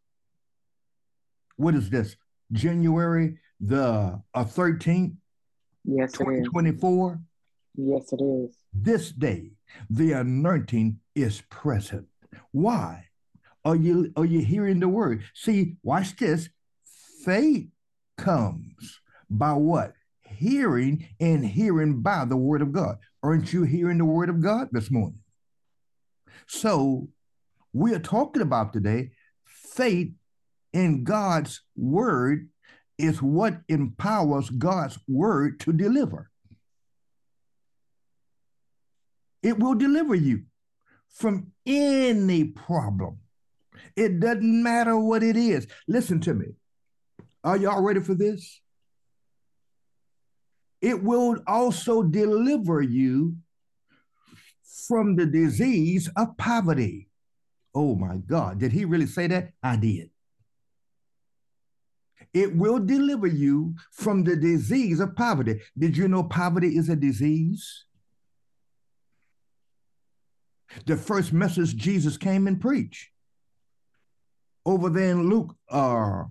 What 1.57 1.77
is 1.77 1.91
this? 1.91 2.17
January 2.51 3.39
the 3.61 4.21
uh, 4.35 4.45
13th? 4.45 5.17
Yes, 5.85 6.13
2024? 6.13 7.21
Yes, 7.77 8.13
it 8.13 8.21
is. 8.21 8.57
This 8.75 9.11
day, 9.13 9.53
the 9.89 10.13
anointing 10.13 10.99
is 11.15 11.43
present. 11.51 12.07
Why? 12.51 13.05
Are 13.65 13.77
you 13.77 14.13
are 14.17 14.25
you 14.25 14.41
hearing 14.41 14.81
the 14.81 14.89
word? 14.89 15.25
See, 15.35 15.77
watch 15.83 16.17
this 16.17 16.49
faith 17.27 17.67
comes 18.17 19.01
by 19.29 19.53
what? 19.53 19.95
Hearing 20.23 21.09
and 21.21 21.45
hearing 21.45 22.01
by 22.01 22.25
the 22.25 22.37
word 22.37 22.63
of 22.63 22.73
God. 22.73 22.99
Aren't 23.23 23.53
you 23.53 23.65
hearing 23.65 23.99
the 23.99 24.05
word 24.05 24.29
of 24.29 24.41
God 24.41 24.69
this 24.71 24.91
morning? 24.91 25.19
So, 26.47 27.09
we 27.73 27.93
are 27.95 27.99
talking 27.99 28.43
about 28.43 28.73
today 28.73 29.11
faith 29.45 30.13
in 30.73 31.03
God's 31.03 31.63
word 31.77 32.49
is 32.97 33.21
what 33.21 33.59
empowers 33.69 34.49
God's 34.49 34.99
word 35.09 35.59
to 35.61 35.73
deliver. 35.73 36.31
It 39.43 39.59
will 39.59 39.75
deliver 39.75 40.15
you 40.15 40.45
from 41.09 41.49
any 41.67 42.45
problem. 42.45 43.19
It 43.97 44.21
doesn't 44.21 44.63
matter 44.63 44.97
what 44.97 45.23
it 45.23 45.37
is. 45.37 45.67
Listen 45.89 46.21
to 46.21 46.33
me. 46.35 46.55
Are 47.47 47.57
y'all 47.57 47.81
ready 47.81 48.01
for 48.01 48.15
this? 48.15 48.61
It 50.83 51.01
will 51.01 51.39
also 51.47 52.03
deliver 52.03 52.83
you 52.83 53.37
from 54.89 55.15
the 55.15 55.27
disease 55.27 56.11
of 56.17 56.37
poverty. 56.37 57.09
Oh 57.73 57.95
my 57.95 58.17
God, 58.17 58.59
did 58.59 58.73
he 58.73 58.85
really 58.85 59.07
say 59.07 59.29
that? 59.29 59.53
I 59.63 59.77
did. 59.77 60.11
It 62.35 62.57
will 62.57 62.81
deliver 62.81 63.29
you 63.29 63.77
from 63.93 64.25
the 64.25 64.35
disease 64.35 64.99
of 64.99 65.15
poverty. 65.15 65.61
Did 65.79 65.97
you 65.97 66.09
know 66.09 66.25
poverty 66.25 66.77
is 66.77 66.89
a 66.89 66.97
disease? 66.97 67.85
The 70.85 70.97
first 70.97 71.33
message 71.33 71.77
Jesus 71.77 72.17
came 72.17 72.49
and 72.49 72.61
preached. 72.61 73.11
Over 74.65 74.91
there 74.91 75.13
in 75.13 75.31
Luke 75.31 75.55
uh, 75.71 76.25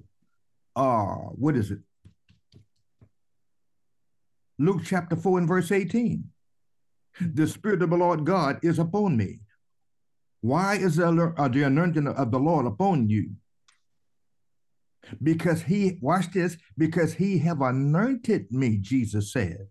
uh, 0.75 1.15
what 1.35 1.55
is 1.55 1.71
it? 1.71 1.79
Luke 4.57 4.81
chapter 4.85 5.15
4 5.15 5.39
and 5.39 5.47
verse 5.47 5.71
18. 5.71 6.23
The 7.19 7.47
Spirit 7.47 7.81
of 7.81 7.89
the 7.89 7.97
Lord 7.97 8.25
God 8.25 8.59
is 8.63 8.79
upon 8.79 9.17
me. 9.17 9.39
Why 10.41 10.75
is 10.75 10.97
the, 10.97 11.33
uh, 11.37 11.47
the 11.47 11.63
anointing 11.63 12.07
of 12.07 12.31
the 12.31 12.39
Lord 12.39 12.65
upon 12.65 13.09
you? 13.09 13.31
Because 15.21 15.63
he, 15.63 15.97
watch 16.01 16.31
this, 16.33 16.57
because 16.77 17.13
he 17.13 17.37
have 17.39 17.61
anointed 17.61 18.51
me, 18.51 18.77
Jesus 18.77 19.31
said, 19.31 19.67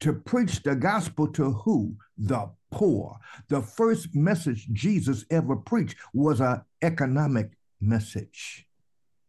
to 0.00 0.12
preach 0.12 0.62
the 0.62 0.76
gospel 0.76 1.28
to 1.28 1.52
who? 1.52 1.96
The 2.18 2.50
poor. 2.70 3.18
The 3.48 3.62
first 3.62 4.14
message 4.14 4.68
Jesus 4.72 5.24
ever 5.30 5.56
preached 5.56 5.96
was 6.12 6.40
an 6.40 6.62
economic 6.82 7.52
message. 7.80 8.66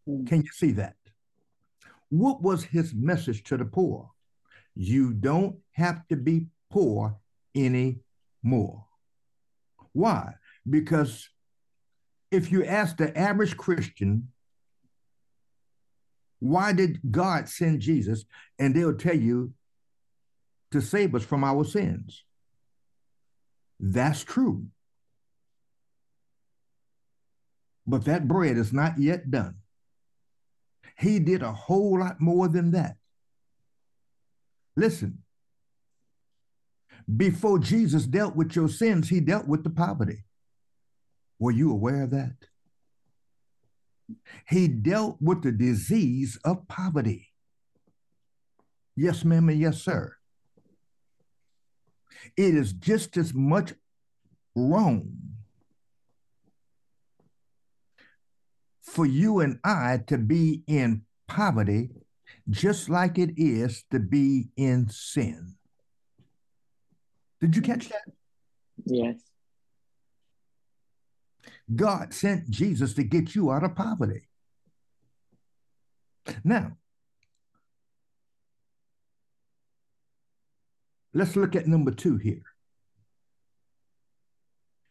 Mm. 0.08 0.28
Can 0.28 0.42
you 0.42 0.52
see 0.52 0.72
that? 0.74 0.96
What 2.10 2.42
was 2.42 2.64
his 2.64 2.94
message 2.94 3.44
to 3.46 3.58
the 3.58 3.66
poor? 3.66 4.12
You 4.76 5.14
don't 5.14 5.58
have 5.72 6.08
to 6.08 6.16
be 6.16 6.48
poor 6.70 7.18
anymore. 7.56 8.86
Why? 9.94 10.34
Because 10.70 11.30
if 12.32 12.52
you 12.52 12.64
ask 12.64 12.98
the 12.98 13.18
average 13.18 13.58
Christian, 13.58 14.30
why 16.40 16.72
did 16.74 17.00
God 17.10 17.50
send 17.50 17.82
Jesus? 17.82 18.26
And 18.60 18.76
they'll 18.76 18.96
tell 18.96 19.18
you 19.18 19.54
to 20.72 20.82
save 20.82 21.16
us 21.16 21.24
from 21.24 21.44
our 21.44 21.64
sins. 21.64 22.24
That's 23.80 24.24
true. 24.24 24.68
But 27.86 28.06
that 28.06 28.28
bread 28.28 28.58
is 28.58 28.74
not 28.74 29.00
yet 29.00 29.32
done. 29.32 29.56
He 30.98 31.20
did 31.20 31.44
a 31.44 31.52
whole 31.52 32.00
lot 32.00 32.20
more 32.20 32.48
than 32.48 32.72
that. 32.72 32.96
Listen, 34.76 35.20
before 37.16 37.60
Jesus 37.60 38.06
dealt 38.06 38.36
with 38.36 38.56
your 38.56 38.68
sins, 38.68 39.10
he 39.10 39.20
dealt 39.20 39.48
with 39.48 39.64
the 39.64 39.70
poverty. 39.70 40.26
Were 41.40 41.52
you 41.52 41.72
aware 41.72 42.04
of 42.04 42.12
that? 42.12 42.36
He 44.48 44.68
dealt 44.68 45.18
with 45.22 45.44
the 45.44 45.52
disease 45.52 46.40
of 46.44 46.68
poverty. 46.68 47.28
Yes, 48.96 49.24
ma'am, 49.24 49.50
and 49.50 49.60
yes, 49.60 49.82
sir. 49.82 50.16
It 52.36 52.56
is 52.56 52.74
just 52.74 53.18
as 53.18 53.34
much 53.34 53.74
wrong 54.56 55.37
for 58.88 59.06
you 59.06 59.42
and 59.42 59.60
I 59.64 60.00
to 60.08 60.18
be 60.18 60.64
in 60.66 61.04
poverty 61.28 61.90
just 62.50 62.90
like 62.90 63.18
it 63.18 63.32
is 63.36 63.84
to 63.92 64.00
be 64.00 64.48
in 64.56 64.90
sin. 64.90 65.56
Did 67.42 67.56
you 67.56 67.62
catch 67.62 67.90
that? 67.90 68.04
Yes. 68.86 69.16
God 71.76 72.14
sent 72.14 72.50
Jesus 72.50 72.94
to 72.94 73.04
get 73.04 73.36
you 73.36 73.52
out 73.52 73.66
of 73.66 73.76
poverty. 73.76 74.30
Now, 76.44 76.78
let's 81.14 81.36
look 81.36 81.56
at 81.56 81.68
number 81.68 81.92
two 81.92 82.16
here. 82.18 82.44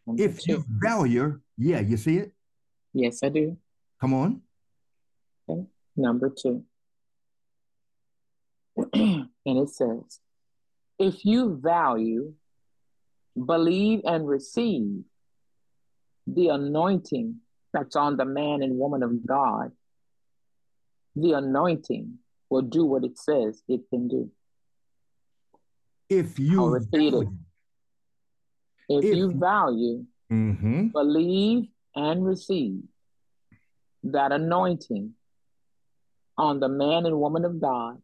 Number 0.07 0.23
if 0.23 0.43
two. 0.43 0.53
you 0.53 0.65
value, 0.69 1.41
yeah, 1.57 1.81
you 1.81 1.97
see 1.97 2.19
it? 2.19 2.33
Yes, 2.93 3.21
I 3.23 3.31
do. 3.31 3.57
Come 4.01 4.15
on. 4.15 4.43
Okay. 5.49 5.67
Number 5.97 6.31
two. 6.31 6.65
and 8.93 9.29
it 9.45 9.71
says, 9.71 10.21
if 10.99 11.25
you 11.25 11.59
value, 11.63 12.35
believe, 13.35 14.03
and 14.05 14.29
receive 14.29 15.03
the 16.27 16.49
anointing 16.49 17.37
that's 17.73 17.97
on 17.97 18.17
the 18.17 18.25
man 18.25 18.63
and 18.63 18.79
woman 18.79 19.03
of 19.03 19.27
God, 19.27 19.73
the 21.15 21.33
anointing 21.33 22.19
will 22.51 22.63
do 22.63 22.85
what 22.85 23.05
it 23.05 23.19
says 23.19 23.63
it 23.69 23.81
can 23.91 24.09
do. 24.09 24.31
If 26.09 26.39
you 26.39 26.61
I'll 26.61 26.71
repeat 26.71 27.15
it. 27.15 27.29
If, 28.89 29.05
if 29.05 29.17
you 29.17 29.33
value, 29.33 30.05
mm-hmm. 30.31 30.89
believe, 30.89 31.65
and 31.95 32.25
receive 32.25 32.83
that 34.13 34.33
anointing 34.33 35.15
on 36.39 36.61
the 36.61 36.69
man 36.69 37.07
and 37.07 37.19
woman 37.19 37.45
of 37.45 37.61
God, 37.61 38.01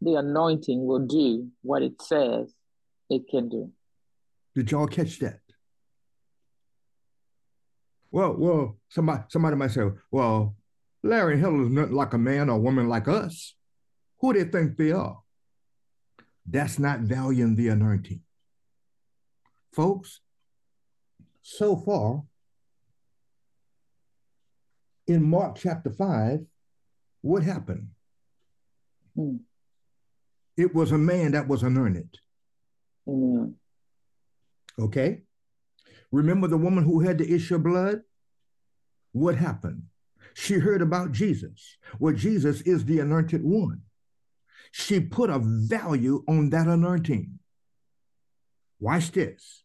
the 0.00 0.14
anointing 0.14 0.84
will 0.84 1.06
do 1.06 1.48
what 1.62 1.82
it 1.82 2.00
says 2.02 2.52
it 3.08 3.28
can 3.30 3.48
do. 3.48 3.70
Did 4.54 4.70
y'all 4.70 4.86
catch 4.86 5.18
that? 5.20 5.40
Well, 8.10 8.34
well, 8.38 8.78
somebody 8.88 9.24
somebody 9.28 9.56
might 9.56 9.70
say, 9.70 9.82
well, 10.10 10.56
Larry 11.02 11.38
Hill 11.38 11.62
is 11.62 11.70
nothing 11.70 11.94
like 11.94 12.14
a 12.14 12.18
man 12.18 12.48
or 12.48 12.58
woman 12.58 12.88
like 12.88 13.08
us. 13.08 13.54
Who 14.20 14.32
do 14.32 14.44
they 14.44 14.50
think 14.50 14.76
they 14.76 14.92
are? 14.92 15.18
That's 16.46 16.78
not 16.78 17.00
valuing 17.00 17.56
the 17.56 17.68
anointing. 17.68 18.22
Folks, 19.72 20.20
so 21.42 21.76
far, 21.76 22.22
in 25.06 25.28
Mark 25.28 25.56
chapter 25.56 25.90
5, 25.90 26.40
what 27.22 27.42
happened? 27.42 27.88
Mm. 29.16 29.40
It 30.56 30.74
was 30.74 30.92
a 30.92 30.98
man 30.98 31.32
that 31.32 31.48
was 31.48 31.62
anointed. 31.62 32.08
Mm. 33.06 33.54
Okay? 34.78 35.22
Remember 36.10 36.48
the 36.48 36.56
woman 36.56 36.84
who 36.84 37.00
had 37.00 37.18
the 37.18 37.32
issue 37.32 37.56
of 37.56 37.62
blood? 37.62 38.02
What 39.12 39.36
happened? 39.36 39.84
She 40.34 40.54
heard 40.54 40.82
about 40.82 41.12
Jesus. 41.12 41.78
Well, 41.98 42.14
Jesus 42.14 42.60
is 42.62 42.84
the 42.84 43.00
anointed 43.00 43.42
one. 43.42 43.82
She 44.70 45.00
put 45.00 45.30
a 45.30 45.38
value 45.38 46.24
on 46.28 46.50
that 46.50 46.66
anointing. 46.66 47.38
Watch 48.78 49.12
this. 49.12 49.62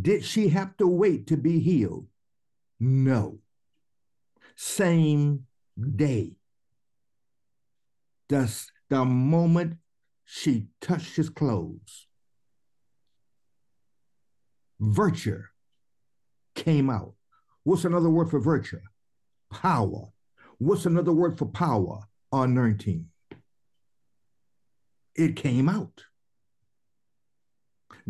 Did 0.00 0.24
she 0.24 0.48
have 0.48 0.76
to 0.78 0.86
wait 0.86 1.28
to 1.28 1.36
be 1.36 1.60
healed? 1.60 2.06
No 2.80 3.38
same 4.56 5.46
day. 5.96 6.32
The, 8.28 8.52
the 8.88 9.04
moment 9.04 9.78
she 10.24 10.68
touched 10.80 11.16
his 11.16 11.28
clothes, 11.28 12.06
virtue 14.78 15.42
came 16.54 16.90
out. 16.90 17.14
What's 17.64 17.84
another 17.84 18.10
word 18.10 18.30
for 18.30 18.40
virtue? 18.40 18.80
Power. 19.50 20.08
What's 20.58 20.86
another 20.86 21.12
word 21.12 21.38
for 21.38 21.46
power? 21.46 22.00
Anointing. 22.32 23.06
It 25.14 25.36
came 25.36 25.68
out. 25.68 26.04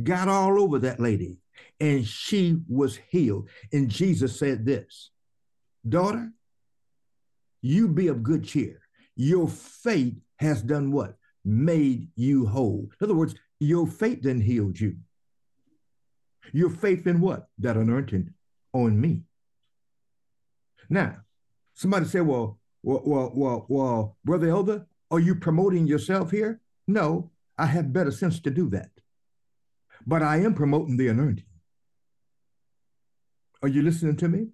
Got 0.03 0.29
all 0.29 0.61
over 0.61 0.79
that 0.81 1.01
lady, 1.01 1.39
and 1.81 2.07
she 2.07 2.59
was 2.69 2.99
healed. 3.09 3.49
And 3.73 3.89
Jesus 3.89 4.39
said 4.39 4.65
this 4.65 5.11
Daughter, 5.89 6.33
you 7.63 7.89
be 7.89 8.09
of 8.09 8.23
good 8.23 8.45
cheer. 8.45 8.81
Your 9.17 9.49
faith 9.49 10.15
has 10.39 10.63
done 10.63 10.93
what? 10.93 11.17
Made 11.45 12.09
you 12.17 12.47
whole. 12.47 12.89
In 13.01 13.05
other 13.05 13.15
words, 13.15 13.35
your 13.59 13.87
faith 13.87 14.23
then 14.23 14.41
healed 14.41 14.79
you. 14.79 14.97
Your 16.53 16.71
faith 16.71 17.07
in 17.07 17.21
what? 17.21 17.49
That 17.59 17.77
anointing 17.77 18.33
on 18.73 19.01
me. 19.01 19.23
Now, 20.89 21.19
somebody 21.75 22.07
say, 22.07 22.21
well, 22.21 22.59
well, 22.83 23.03
well, 23.05 23.33
well, 23.35 23.67
well, 23.69 24.17
Brother 24.25 24.49
Elder, 24.49 24.87
are 25.11 25.21
you 25.21 25.35
promoting 25.35 25.87
yourself 25.87 26.31
here? 26.31 26.61
No, 26.87 27.31
I 27.59 27.67
have 27.67 27.93
better 27.93 28.11
sense 28.11 28.41
to 28.41 28.51
do 28.51 28.71
that. 28.71 28.91
But 30.07 30.23
I 30.23 30.39
am 30.39 30.55
promoting 30.55 30.97
the 30.97 31.09
anointing. 31.09 31.45
Are 33.63 33.69
you 33.69 33.83
listening 33.83 34.17
to 34.17 34.29
me? 34.29 34.49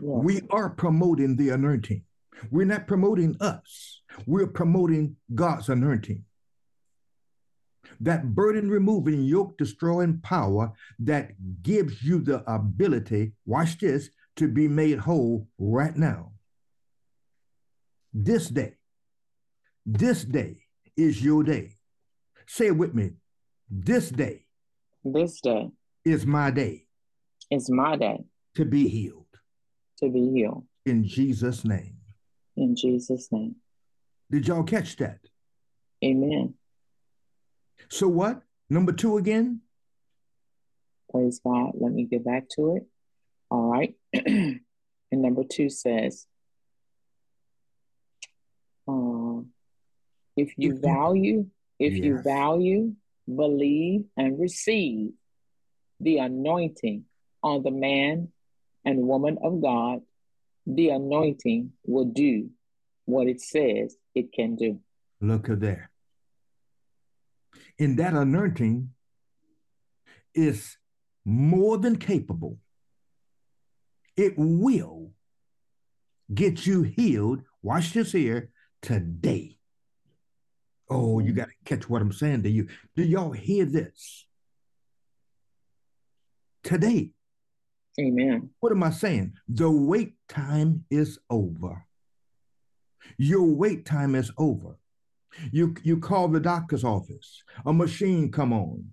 We 0.00 0.42
are 0.50 0.70
promoting 0.70 1.36
the 1.36 1.50
anointing. 1.50 2.02
We're 2.50 2.66
not 2.66 2.86
promoting 2.86 3.36
us, 3.40 4.02
we're 4.26 4.46
promoting 4.46 5.16
God's 5.34 5.68
anointing. 5.68 6.24
That 8.00 8.34
burden 8.34 8.68
removing, 8.68 9.22
yoke 9.22 9.56
destroying 9.56 10.20
power 10.20 10.72
that 10.98 11.30
gives 11.62 12.02
you 12.02 12.20
the 12.20 12.42
ability, 12.50 13.32
watch 13.46 13.78
this, 13.78 14.10
to 14.36 14.48
be 14.48 14.68
made 14.68 14.98
whole 14.98 15.48
right 15.58 15.96
now. 15.96 16.32
This 18.12 18.48
day, 18.48 18.74
this 19.86 20.24
day 20.24 20.62
is 20.96 21.22
your 21.22 21.42
day. 21.42 21.74
Say 22.46 22.66
it 22.66 22.76
with 22.76 22.94
me. 22.94 23.12
This 23.70 24.10
day. 24.10 24.46
This 25.04 25.40
day. 25.40 25.70
Is 26.04 26.26
my 26.26 26.50
day. 26.50 26.86
Is 27.50 27.70
my 27.70 27.96
day. 27.96 28.24
To 28.56 28.64
be 28.64 28.88
healed 28.88 29.25
to 29.98 30.08
be 30.08 30.30
healed. 30.30 30.64
In 30.84 31.04
Jesus' 31.04 31.64
name. 31.64 31.96
In 32.56 32.76
Jesus' 32.76 33.28
name. 33.30 33.56
Did 34.30 34.48
y'all 34.48 34.64
catch 34.64 34.96
that? 34.96 35.18
Amen. 36.04 36.54
So 37.88 38.08
what? 38.08 38.42
Number 38.68 38.92
two 38.92 39.16
again? 39.16 39.60
Praise 41.10 41.40
God. 41.44 41.72
Let 41.74 41.92
me 41.92 42.04
get 42.04 42.24
back 42.24 42.48
to 42.56 42.76
it. 42.76 42.86
All 43.50 43.70
right. 43.70 43.94
and 44.12 44.60
number 45.12 45.44
two 45.44 45.70
says, 45.70 46.26
uh, 48.88 49.40
if 50.36 50.52
you 50.56 50.78
value, 50.78 51.46
if 51.78 51.94
yes. 51.94 52.04
you 52.04 52.18
value, 52.18 52.94
believe, 53.32 54.04
and 54.16 54.38
receive 54.38 55.12
the 56.00 56.18
anointing 56.18 57.04
on 57.42 57.62
the 57.62 57.70
man 57.70 58.28
and 58.86 59.06
woman 59.06 59.36
of 59.42 59.60
God, 59.60 60.00
the 60.64 60.90
anointing 60.90 61.72
will 61.84 62.06
do 62.06 62.50
what 63.04 63.26
it 63.26 63.40
says 63.40 63.96
it 64.14 64.32
can 64.32 64.56
do. 64.56 64.80
Look 65.20 65.50
at 65.50 65.60
there. 65.60 65.90
In 67.78 67.96
that 67.96 68.14
anointing 68.14 68.90
is 70.34 70.76
more 71.24 71.78
than 71.78 71.96
capable. 71.96 72.58
It 74.16 74.34
will 74.36 75.10
get 76.32 76.66
you 76.66 76.82
healed. 76.82 77.42
Watch 77.62 77.92
this 77.92 78.12
here 78.12 78.50
today. 78.82 79.58
Oh, 80.88 81.18
you 81.18 81.32
got 81.32 81.48
to 81.48 81.54
catch 81.64 81.88
what 81.88 82.00
I'm 82.02 82.12
saying 82.12 82.44
to 82.44 82.50
you. 82.50 82.68
Do 82.94 83.02
y'all 83.02 83.32
hear 83.32 83.64
this? 83.64 84.26
Today. 86.62 87.10
Amen. 87.98 88.50
What 88.60 88.72
am 88.72 88.82
I 88.82 88.90
saying? 88.90 89.34
The 89.48 89.70
wait 89.70 90.14
time 90.28 90.84
is 90.90 91.18
over. 91.30 91.84
Your 93.18 93.44
wait 93.44 93.86
time 93.86 94.14
is 94.14 94.30
over. 94.36 94.78
You 95.52 95.74
you 95.82 95.98
call 95.98 96.28
the 96.28 96.40
doctor's 96.40 96.84
office, 96.84 97.42
a 97.64 97.72
machine 97.72 98.30
come 98.30 98.52
on, 98.52 98.86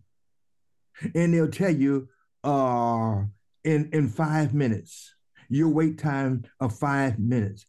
and 1.15 1.33
they'll 1.33 1.49
tell 1.49 1.73
you 1.73 2.09
uh 2.43 3.23
in 3.63 3.89
in 3.93 4.09
five 4.09 4.53
minutes, 4.53 5.15
your 5.49 5.69
wait 5.69 5.97
time 5.97 6.43
of 6.59 6.77
five 6.77 7.17
minutes. 7.19 7.65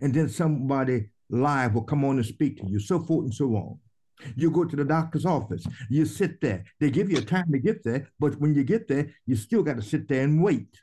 And 0.00 0.14
then 0.14 0.28
somebody 0.28 1.10
live 1.30 1.74
will 1.74 1.82
come 1.82 2.04
on 2.04 2.16
and 2.16 2.26
speak 2.26 2.58
to 2.58 2.66
you, 2.68 2.78
so 2.78 3.00
forth 3.00 3.24
and 3.24 3.34
so 3.34 3.46
on. 3.56 3.78
You 4.36 4.50
go 4.50 4.64
to 4.64 4.76
the 4.76 4.84
doctor's 4.84 5.26
office, 5.26 5.66
you 5.88 6.04
sit 6.04 6.40
there. 6.40 6.64
They 6.80 6.90
give 6.90 7.10
you 7.10 7.18
a 7.18 7.22
time 7.22 7.50
to 7.52 7.58
get 7.58 7.84
there, 7.84 8.08
but 8.18 8.40
when 8.40 8.54
you 8.54 8.64
get 8.64 8.88
there, 8.88 9.10
you 9.26 9.36
still 9.36 9.62
got 9.62 9.76
to 9.76 9.82
sit 9.82 10.08
there 10.08 10.22
and 10.22 10.42
wait. 10.42 10.80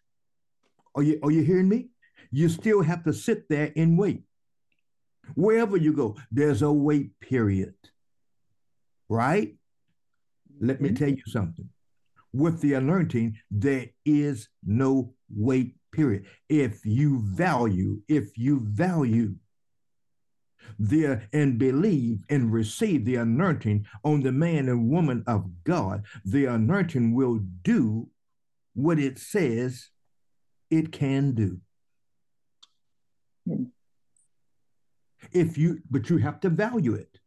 Are 0.96 1.04
you 1.04 1.20
are 1.24 1.32
you 1.32 1.44
hearing 1.44 1.70
me? 1.70 1.90
You 2.32 2.50
still 2.50 2.82
have 2.82 3.04
to 3.04 3.14
sit 3.14 3.50
there 3.50 3.72
and 3.76 3.98
wait. 3.98 4.24
Wherever 5.36 5.78
you 5.78 5.94
go, 5.94 6.18
there's 6.32 6.62
a 6.62 6.72
wait 6.72 7.20
period. 7.20 7.76
Right? 9.10 9.56
Let 10.60 10.82
me 10.82 10.90
mm-hmm. 10.90 10.96
tell 10.96 11.10
you 11.10 11.24
something. 11.28 11.70
With 12.34 12.62
the 12.62 12.74
anointing, 12.74 13.38
there 13.52 13.88
is 14.06 14.50
no 14.66 15.14
wait 15.30 15.76
period. 15.92 16.26
If 16.50 16.86
you 16.86 17.22
value, 17.22 18.02
if 18.08 18.38
you 18.38 18.60
value 18.60 19.36
the 20.80 21.22
and 21.34 21.58
believe 21.58 22.20
and 22.30 22.52
receive 22.52 23.06
the 23.06 23.16
anointing 23.16 23.86
on 24.04 24.22
the 24.22 24.32
man 24.32 24.70
and 24.70 24.90
woman 24.90 25.24
of 25.28 25.46
God, 25.64 26.04
the 26.24 26.46
anointing 26.46 27.14
will 27.14 27.40
do 27.64 28.10
what 28.74 29.00
it 29.00 29.18
says 29.18 29.90
it 30.70 30.92
can 30.92 31.34
do. 31.34 31.60
Hmm. 33.48 33.66
If 35.32 35.58
you, 35.58 35.82
but 35.90 36.10
you 36.10 36.18
have 36.18 36.40
to 36.42 36.50
value 36.50 36.94
it. 36.94 37.20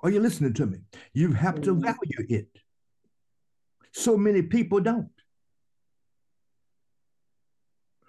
Are 0.00 0.10
you 0.10 0.20
listening 0.20 0.52
to 0.54 0.66
me? 0.66 0.78
You 1.14 1.32
have 1.32 1.60
to 1.62 1.74
value 1.74 2.26
it. 2.28 2.48
So 3.92 4.16
many 4.16 4.42
people 4.42 4.80
don't. 4.80 5.08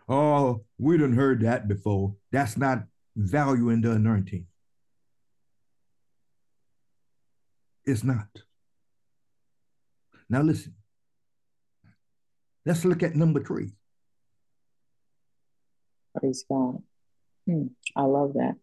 Oh, 0.10 0.64
we 0.78 0.98
didn't 0.98 1.16
heard 1.16 1.42
that 1.42 1.68
before. 1.68 2.16
That's 2.32 2.58
not 2.58 2.84
valuing 3.18 3.82
the 3.82 3.92
anointing. 3.92 4.46
It's 7.86 8.04
not. 8.04 8.28
Now 10.30 10.42
listen. 10.42 10.76
Let's 12.66 12.86
look 12.86 13.02
at 13.02 13.16
number 13.16 13.44
three. 13.44 13.72
Praise 16.20 16.44
God. 16.50 16.84
Hmm, 17.46 17.68
I 17.96 18.04
love 18.04 18.34
that. 18.34 18.56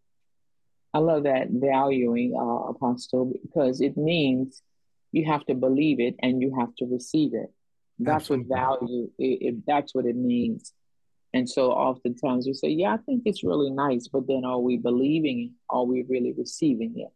I 0.93 0.99
love 0.99 1.25
that 1.25 1.49
valuing, 1.51 2.35
uh, 2.39 2.69
Apostle, 2.69 3.33
because 3.43 3.81
it 3.81 3.97
means 3.97 4.63
you 5.11 5.25
have 5.25 5.45
to 5.47 5.55
believe 5.55 5.99
it 6.01 6.15
and 6.23 6.41
you 6.41 6.55
have 6.59 6.75
to 6.77 6.87
receive 6.87 7.35
it. 7.35 7.53
That's 7.99 8.25
Absolutely. 8.31 8.47
what 8.49 8.59
value. 8.59 9.11
It, 9.19 9.25
it, 9.25 9.67
that's 9.67 9.95
what 9.95 10.07
it 10.07 10.17
means. 10.17 10.73
And 11.35 11.51
so 11.51 11.73
oftentimes 11.73 12.47
we 12.47 12.55
say, 12.55 12.69
yeah, 12.69 12.95
I 12.95 12.99
think 12.99 13.23
it's 13.27 13.43
really 13.43 13.71
nice, 13.71 14.07
but 14.07 14.29
then 14.29 14.45
are 14.45 14.61
we 14.61 14.77
believing 14.77 15.41
it? 15.41 15.51
Are 15.69 15.85
we 15.85 16.05
really 16.09 16.33
receiving 16.33 16.95
it? 16.97 17.11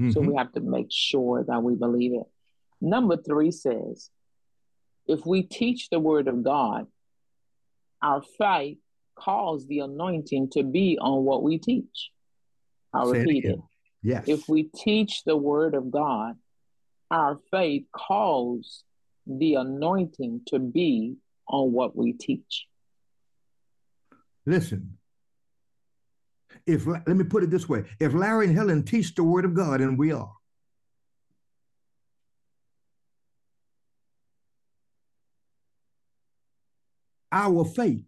Mm-hmm. 0.00 0.12
So 0.12 0.20
we 0.20 0.36
have 0.36 0.52
to 0.52 0.60
make 0.60 0.86
sure 0.90 1.42
that 1.42 1.62
we 1.64 1.74
believe 1.74 2.14
it. 2.14 2.26
Number 2.80 3.16
three 3.16 3.50
says, 3.50 4.08
if 5.08 5.26
we 5.26 5.42
teach 5.42 5.90
the 5.90 5.98
word 5.98 6.28
of 6.28 6.44
God, 6.44 6.86
our 8.00 8.22
faith 8.38 8.78
calls 9.16 9.66
the 9.66 9.80
anointing 9.80 10.50
to 10.50 10.62
be 10.62 10.96
on 11.00 11.24
what 11.24 11.42
we 11.42 11.58
teach. 11.58 12.10
I'll 12.94 13.12
say 13.12 13.20
repeat 13.20 13.46
it, 13.46 13.50
it. 13.54 13.60
Yes. 14.02 14.24
If 14.28 14.48
we 14.48 14.64
teach 14.64 15.24
the 15.24 15.36
word 15.36 15.74
of 15.74 15.90
God, 15.90 16.36
our 17.10 17.40
faith 17.50 17.86
calls 17.90 18.84
the 19.26 19.54
anointing 19.54 20.42
to 20.48 20.60
be 20.60 21.16
on 21.48 21.72
what 21.72 21.96
we 21.96 22.12
teach. 22.12 22.66
Listen, 24.46 24.96
if 26.66 26.86
let 26.86 27.08
me 27.08 27.24
put 27.24 27.42
it 27.42 27.50
this 27.50 27.68
way 27.68 27.84
if 27.98 28.14
Larry 28.14 28.46
and 28.46 28.56
Helen 28.56 28.84
teach 28.84 29.14
the 29.14 29.24
word 29.24 29.44
of 29.44 29.54
God, 29.54 29.80
and 29.80 29.98
we 29.98 30.12
are, 30.12 30.32
our 37.32 37.64
faith 37.64 38.02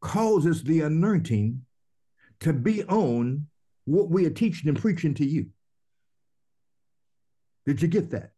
causes 0.00 0.64
the 0.64 0.80
anointing 0.80 1.64
to 2.40 2.52
be 2.52 2.82
on 2.84 3.46
what 3.84 4.10
we 4.10 4.26
are 4.26 4.30
teaching 4.30 4.68
and 4.68 4.78
preaching 4.78 5.14
to 5.14 5.24
you. 5.24 5.46
Did 7.66 7.82
you 7.82 7.88
get 7.88 8.10
that? 8.10 8.32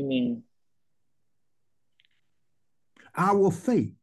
Amen. 0.00 0.42
Our 3.16 3.50
faith 3.50 3.97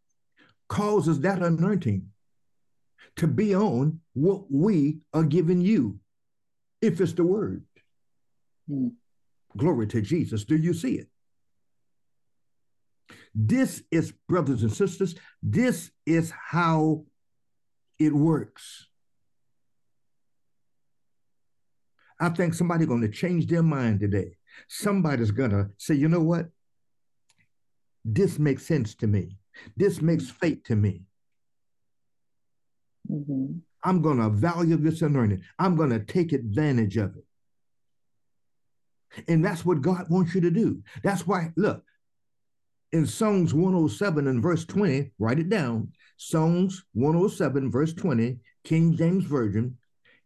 causes 0.67 1.19
that 1.21 1.41
anointing 1.41 2.07
to 3.17 3.27
be 3.27 3.55
on 3.55 3.99
what 4.13 4.51
we 4.51 4.99
are 5.13 5.23
giving 5.23 5.61
you, 5.61 5.99
if 6.81 6.99
it's 6.99 7.13
the 7.13 7.23
word. 7.23 7.63
Mm. 8.69 8.91
Glory 9.55 9.87
to 9.87 10.01
Jesus. 10.01 10.43
Do 10.43 10.55
you 10.55 10.73
see 10.73 10.95
it? 10.95 11.07
This 13.33 13.83
is, 13.91 14.13
brothers 14.27 14.63
and 14.63 14.71
sisters, 14.71 15.15
this 15.41 15.91
is 16.05 16.31
how 16.31 17.05
it 17.99 18.13
works. 18.13 18.87
I 22.19 22.29
think 22.29 22.53
somebody's 22.53 22.87
going 22.87 23.01
to 23.01 23.09
change 23.09 23.47
their 23.47 23.63
mind 23.63 23.99
today. 23.99 24.37
Somebody's 24.69 25.31
going 25.31 25.51
to 25.51 25.69
say, 25.77 25.95
you 25.95 26.07
know 26.07 26.21
what? 26.21 26.47
This 28.05 28.39
makes 28.39 28.65
sense 28.65 28.95
to 28.95 29.07
me. 29.07 29.37
This 29.75 30.01
makes 30.01 30.29
faith 30.29 30.63
to 30.65 30.75
me. 30.75 31.03
Mm-hmm. 33.09 33.57
I'm 33.83 34.01
going 34.01 34.17
to 34.17 34.29
value 34.29 34.77
this 34.77 35.01
anointing. 35.01 35.43
I'm 35.59 35.75
going 35.75 35.91
to 35.91 35.99
take 35.99 36.33
advantage 36.33 36.97
of 36.97 37.15
it. 37.15 37.23
And 39.27 39.45
that's 39.45 39.63
what 39.65 39.81
God 39.81 40.09
wants 40.09 40.33
you 40.35 40.41
to 40.41 40.51
do. 40.51 40.81
That's 41.03 41.25
why, 41.25 41.53
look, 41.55 41.83
in 42.91 43.05
Psalms 43.05 43.53
107 43.53 44.27
and 44.27 44.41
verse 44.41 44.65
20, 44.65 45.11
write 45.19 45.39
it 45.39 45.49
down. 45.49 45.91
Psalms 46.17 46.83
107, 46.93 47.71
verse 47.71 47.93
20, 47.93 48.39
King 48.63 48.95
James 48.95 49.25
Version, 49.25 49.77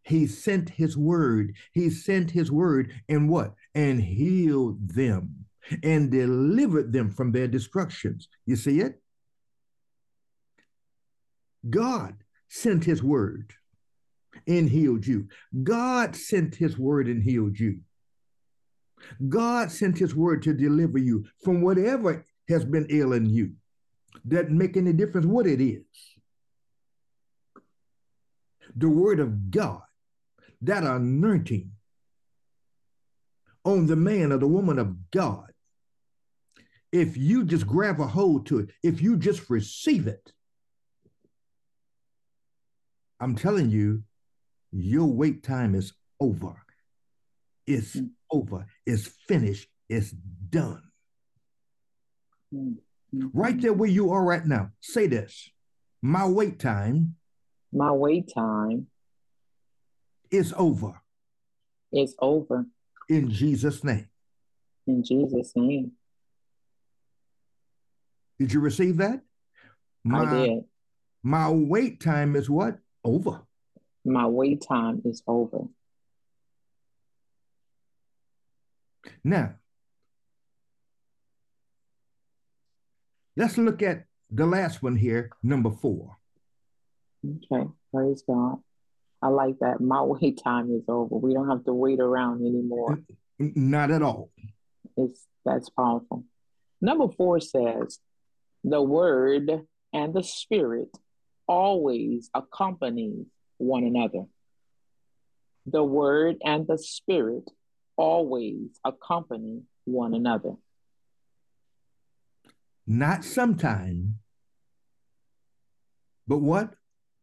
he 0.03 0.25
sent 0.25 0.69
his 0.69 0.97
word. 0.97 1.55
He 1.73 1.89
sent 1.89 2.31
his 2.31 2.51
word 2.51 2.93
and 3.09 3.29
what? 3.29 3.53
And 3.75 4.01
healed 4.01 4.89
them 4.89 5.45
and 5.83 6.09
delivered 6.09 6.93
them 6.93 7.11
from 7.11 7.31
their 7.31 7.47
destructions. 7.47 8.27
You 8.45 8.55
see 8.55 8.79
it? 8.79 9.01
God 11.67 12.15
sent 12.47 12.83
his 12.83 13.01
word 13.01 13.53
and 14.47 14.69
healed 14.69 15.05
you. 15.07 15.27
God 15.63 16.15
sent 16.15 16.55
his 16.55 16.77
word 16.77 17.07
and 17.07 17.23
healed 17.23 17.59
you. 17.59 17.79
God 19.27 19.71
sent 19.71 19.97
his 19.97 20.13
word 20.13 20.43
to 20.43 20.53
deliver 20.53 20.97
you 20.97 21.25
from 21.43 21.61
whatever 21.61 22.25
has 22.49 22.65
been 22.65 22.87
ailing 22.89 23.25
you. 23.25 23.53
Doesn't 24.27 24.57
make 24.57 24.75
any 24.75 24.93
difference 24.93 25.25
what 25.25 25.47
it 25.47 25.61
is. 25.61 25.83
the 28.75 28.89
word 28.89 29.19
of 29.19 29.51
God, 29.51 29.81
that 30.61 30.83
anointing 30.83 31.71
on 33.63 33.85
the 33.85 33.95
man 33.95 34.31
or 34.31 34.37
the 34.37 34.47
woman 34.47 34.79
of 34.79 35.11
God, 35.11 35.51
if 36.91 37.17
you 37.17 37.43
just 37.43 37.67
grab 37.67 37.99
a 37.99 38.07
hold 38.07 38.47
to 38.47 38.59
it, 38.59 38.69
if 38.83 39.01
you 39.01 39.17
just 39.17 39.49
receive 39.49 40.07
it, 40.07 40.31
I'm 43.19 43.35
telling 43.35 43.69
you, 43.69 44.03
your 44.71 45.07
wait 45.07 45.43
time 45.43 45.75
is 45.75 45.93
over. 46.19 46.55
It's 47.67 47.95
mm. 47.95 48.09
over. 48.31 48.65
It's 48.85 49.07
finished. 49.27 49.67
It's 49.89 50.11
done. 50.11 50.83
Mm. 52.53 52.77
Right 53.33 53.59
there 53.59 53.73
where 53.73 53.89
you 53.89 54.11
are 54.11 54.23
right 54.23 54.45
now, 54.45 54.71
say 54.81 55.07
this 55.07 55.49
My 56.01 56.27
wait 56.27 56.59
time. 56.59 57.15
My 57.71 57.91
wait 57.91 58.31
time 58.33 58.87
is 60.31 60.53
over. 60.57 61.01
It's 61.91 62.15
over. 62.19 62.65
In 63.07 63.31
Jesus' 63.31 63.83
name. 63.83 64.07
In 64.87 65.03
Jesus' 65.03 65.53
name. 65.55 65.93
Did 68.39 68.53
you 68.53 68.59
receive 68.59 68.97
that? 68.97 69.21
My, 70.03 70.21
I 70.21 70.45
did. 70.45 70.63
My 71.23 71.49
wait 71.49 71.99
time 71.99 72.35
is 72.35 72.49
what? 72.49 72.77
Over. 73.03 73.41
My 74.05 74.27
wait 74.27 74.63
time 74.67 75.01
is 75.05 75.21
over. 75.27 75.67
Now, 79.23 79.55
let's 83.35 83.57
look 83.57 83.81
at 83.81 84.05
the 84.29 84.45
last 84.45 84.83
one 84.83 84.95
here, 84.95 85.31
number 85.41 85.71
four. 85.71 86.17
Okay, 87.25 87.67
praise 87.93 88.23
God. 88.27 88.57
I 89.21 89.27
like 89.27 89.59
that. 89.59 89.81
My 89.81 90.01
wait 90.03 90.41
time 90.43 90.71
is 90.71 90.83
over. 90.87 91.15
We 91.15 91.33
don't 91.33 91.49
have 91.49 91.65
to 91.65 91.73
wait 91.73 91.99
around 91.99 92.41
anymore. 92.41 92.99
Not 93.37 93.91
at 93.91 94.01
all. 94.01 94.31
It's 94.97 95.25
that's 95.45 95.69
powerful. 95.69 96.25
Number 96.81 97.07
four 97.15 97.39
says, 97.39 97.99
the 98.63 98.81
word 98.81 99.49
and 99.93 100.13
the 100.13 100.23
spirit 100.23 100.89
always 101.49 102.29
accompany 102.35 103.25
one 103.57 103.83
another. 103.83 104.25
The 105.65 105.83
word 105.83 106.37
and 106.45 106.67
the 106.67 106.77
spirit 106.77 107.49
always 107.97 108.79
accompany 108.85 109.63
one 109.83 110.13
another. 110.13 110.53
Not 112.85 113.25
sometime, 113.25 114.19
but 116.27 116.37
what? 116.37 116.75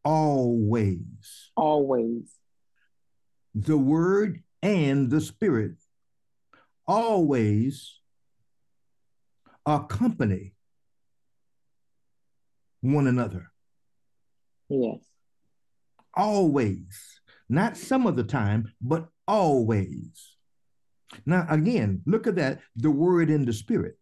Always. 0.05 1.51
Always. 1.57 2.35
The 3.55 3.79
word 3.79 4.43
and 4.61 5.09
the 5.09 5.21
spirit 5.21 5.77
always 6.87 8.01
accompany 9.65 10.55
one 12.81 13.07
another. 13.07 13.51
Yes. 14.69 15.01
Always. 16.15 17.21
Not 17.49 17.77
some 17.77 18.07
of 18.07 18.17
the 18.17 18.25
time, 18.25 18.73
but 18.81 19.09
always. 19.29 20.37
Now, 21.25 21.47
again, 21.49 22.03
look 22.07 22.27
at 22.27 22.37
that 22.37 22.61
the 22.75 22.91
word 22.91 23.31
in 23.31 23.45
the 23.45 23.53
spirit. 23.53 23.97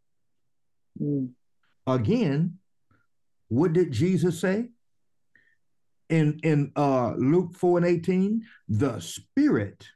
Mm. 1.01 1.31
Again, 1.87 2.59
what 3.49 3.73
did 3.73 3.93
Jesus 3.93 4.41
say? 4.41 4.71
In, 6.09 6.41
in 6.43 6.73
uh, 6.77 7.15
Luke 7.17 7.57
4 7.57 7.79
and 7.79 7.87
18, 7.87 8.43
the 8.69 9.01
spirit, 9.01 9.87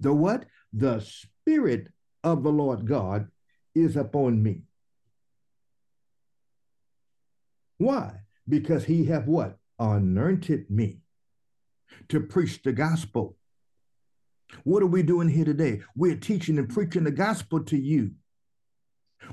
the 0.00 0.12
what? 0.12 0.46
The 0.72 1.00
spirit 1.00 1.88
of 2.24 2.42
the 2.42 2.50
Lord 2.50 2.86
God 2.86 3.28
is 3.74 3.96
upon 3.96 4.42
me. 4.42 4.62
Why? 7.78 8.21
Because 8.48 8.84
he 8.84 9.06
have 9.06 9.26
what? 9.26 9.56
Anointed 9.78 10.70
me 10.70 11.00
to 12.08 12.20
preach 12.20 12.62
the 12.62 12.72
gospel. 12.72 13.36
What 14.64 14.82
are 14.82 14.86
we 14.86 15.02
doing 15.02 15.28
here 15.28 15.44
today? 15.44 15.80
We're 15.96 16.16
teaching 16.16 16.58
and 16.58 16.68
preaching 16.68 17.04
the 17.04 17.10
gospel 17.10 17.64
to 17.64 17.76
you. 17.76 18.12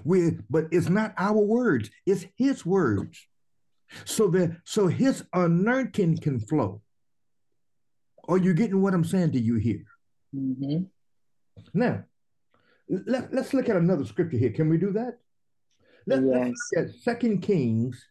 We 0.03 0.37
but 0.49 0.67
it's 0.71 0.89
not 0.89 1.13
our 1.17 1.37
words, 1.37 1.89
it's 2.05 2.25
his 2.35 2.65
words. 2.65 3.27
So 4.05 4.27
that 4.29 4.57
so 4.63 4.87
his 4.87 5.23
anointing 5.33 6.19
can 6.19 6.39
flow. 6.39 6.81
Are 8.27 8.37
you 8.37 8.53
getting 8.53 8.81
what 8.81 8.93
I'm 8.93 9.03
saying 9.03 9.31
to 9.31 9.39
you 9.39 9.55
here? 9.55 9.83
Mm-hmm. 10.35 10.83
Now, 11.73 12.03
let, 12.87 13.33
let's 13.33 13.53
look 13.53 13.67
at 13.67 13.75
another 13.75 14.05
scripture 14.05 14.37
here. 14.37 14.51
Can 14.51 14.69
we 14.69 14.77
do 14.77 14.91
that? 14.91 15.17
Let, 16.05 16.21
yes. 16.21 16.33
Let's 16.33 16.69
look 16.75 16.85
at 16.85 16.95
Second 17.01 17.41
Kings 17.41 18.05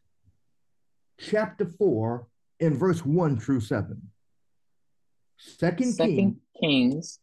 chapter 1.19 1.67
4 1.67 2.27
in 2.61 2.77
verse 2.77 3.05
1 3.05 3.39
through 3.41 3.61
7. 3.61 4.11
Second, 5.39 5.93
Second 5.93 6.17
King, 6.17 6.41
Kings 6.61 7.21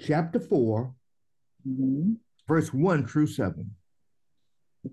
chapter 0.00 0.38
4 0.38 0.94
mm-hmm. 1.68 2.12
verse 2.46 2.72
1 2.72 3.06
through 3.06 3.26
7. 3.26 3.70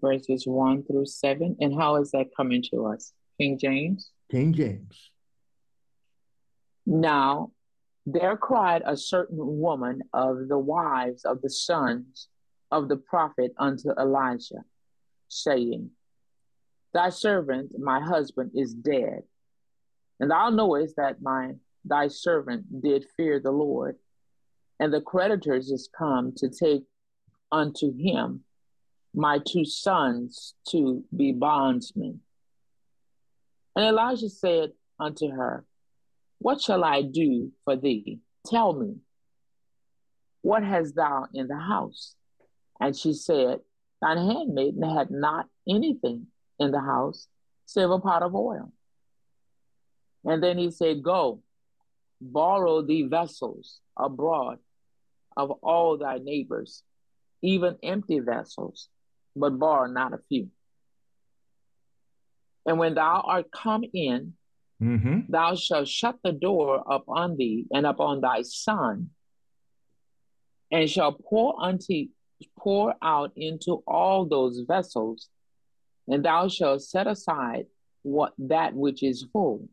Verses 0.02 0.48
1 0.48 0.84
through 0.86 1.06
7. 1.06 1.58
And 1.60 1.80
how 1.80 1.98
is 1.98 2.12
that 2.12 2.36
coming 2.36 2.64
to 2.72 2.88
us? 2.88 3.14
King 3.40 3.60
James? 3.60 4.12
King 4.32 4.54
James. 4.54 5.12
Now 6.86 7.52
there 8.06 8.36
cried 8.36 8.82
a 8.86 8.98
certain 8.98 9.38
woman 9.38 10.02
of 10.14 10.48
the 10.48 10.58
wives 10.58 11.26
of 11.26 11.42
the 11.42 11.50
sons 11.50 12.28
of 12.72 12.90
the 12.90 12.98
prophet 12.98 13.54
unto 13.58 13.92
Elisha, 13.98 14.64
saying, 15.30 15.92
Thy 16.94 17.10
servant, 17.10 17.74
my 17.78 18.00
husband, 18.00 18.52
is 18.54 18.74
dead. 18.74 19.24
And 20.20 20.30
thou 20.30 20.50
knowest 20.50 20.96
that 20.98 21.22
my 21.22 21.56
thy 21.84 22.08
servant 22.08 22.82
did 22.82 23.06
fear 23.18 23.40
the 23.40 23.52
Lord, 23.52 23.98
and 24.80 24.94
the 24.94 25.02
creditors 25.02 25.70
is 25.72 25.90
come 25.98 26.34
to 26.38 26.50
take 26.50 26.84
unto 27.52 27.96
him 27.96 28.44
my 29.14 29.40
two 29.40 29.66
sons 29.66 30.54
to 30.70 31.04
be 31.16 31.32
bondsmen. 31.32 32.22
And 33.76 33.86
Elisha 33.86 34.30
said 34.30 34.72
unto 35.00 35.30
her, 35.30 35.66
What 36.40 36.62
shall 36.62 36.84
I 36.84 37.02
do 37.02 37.52
for 37.66 37.76
thee? 37.76 38.20
Tell 38.46 38.74
me, 38.74 38.98
what 40.42 40.64
hast 40.64 40.96
thou 40.96 41.28
in 41.34 41.48
the 41.48 41.58
house? 41.58 42.16
And 42.80 42.96
she 42.96 43.14
said, 43.14 43.60
Thine 44.02 44.18
handmaiden 44.18 44.84
had 44.84 45.10
not 45.10 45.48
anything 45.68 46.28
in 46.64 46.72
the 46.72 46.82
house 46.82 47.28
save 47.66 47.90
a 47.90 48.00
pot 48.00 48.24
of 48.24 48.36
oil. 48.36 48.72
And 50.26 50.42
then 50.42 50.58
he 50.58 50.72
said, 50.72 51.04
Go, 51.04 51.42
borrow 52.22 52.82
the 52.82 53.04
vessels 53.04 53.80
abroad 53.98 54.60
of 55.36 55.52
all 55.62 55.98
thy 55.98 56.20
neighbors, 56.20 56.84
even 57.42 57.78
empty 57.84 58.20
vessels, 58.20 58.88
but 59.36 59.60
borrow 59.60 59.88
not 59.88 60.14
a 60.14 60.20
few. 60.30 60.50
And 62.66 62.80
when 62.80 62.96
thou 62.96 63.24
art 63.26 63.52
come 63.52 63.84
in, 63.94 64.34
mm-hmm. 64.82 65.20
thou 65.30 65.56
shalt 65.56 65.88
shut 65.88 66.18
the 66.24 66.32
door 66.32 66.84
upon 66.88 67.36
thee 67.36 67.66
and 67.74 67.86
upon 67.86 68.22
thy 68.22 68.44
son, 68.44 69.10
and 70.72 70.90
shall 70.90 71.12
pour 71.12 71.62
unto 71.62 72.08
pour 72.58 72.94
out 73.02 73.32
into 73.36 73.84
all 73.88 74.26
those 74.26 74.62
vessels 74.68 75.30
and 76.08 76.26
thou 76.26 76.48
shalt 76.48 76.82
set 76.82 77.08
aside 77.08 77.66
what 78.02 78.34
that 78.38 78.74
which 78.74 79.04
is 79.04 79.26
full. 79.32 79.70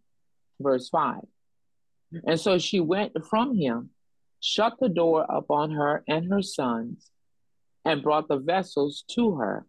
Verse 0.61 0.89
5. 0.89 1.23
And 2.27 2.39
so 2.41 2.59
she 2.59 2.81
went 2.81 3.13
from 3.29 3.57
him, 3.57 3.91
shut 4.41 4.75
the 4.81 4.89
door 4.89 5.27
upon 5.29 5.73
her 5.73 6.03
and 6.09 6.31
her 6.33 6.43
sons, 6.43 7.11
and 7.85 8.03
brought 8.03 8.29
the 8.29 8.39
vessels 8.39 9.05
to 9.13 9.37
her, 9.37 9.67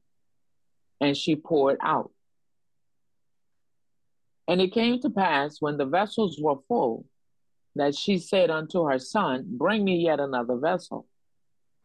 and 1.00 1.16
she 1.16 1.36
poured 1.36 1.78
out. 1.82 2.12
And 4.48 4.60
it 4.60 4.74
came 4.74 5.00
to 5.02 5.10
pass 5.10 5.62
when 5.62 5.78
the 5.78 5.86
vessels 5.86 6.40
were 6.40 6.58
full, 6.68 7.06
that 7.76 7.96
she 7.96 8.18
said 8.18 8.50
unto 8.50 8.84
her 8.86 9.00
son, 9.00 9.46
Bring 9.48 9.86
me 9.86 10.04
yet 10.04 10.20
another 10.20 10.58
vessel. 10.58 11.08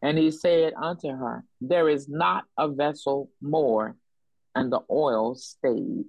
And 0.01 0.17
he 0.17 0.31
said 0.31 0.73
unto 0.75 1.09
her, 1.09 1.45
There 1.61 1.87
is 1.87 2.09
not 2.09 2.43
a 2.57 2.67
vessel 2.67 3.31
more 3.41 3.95
and 4.57 4.71
the 4.71 4.81
oil 4.89 5.35
stayed. 5.35 6.05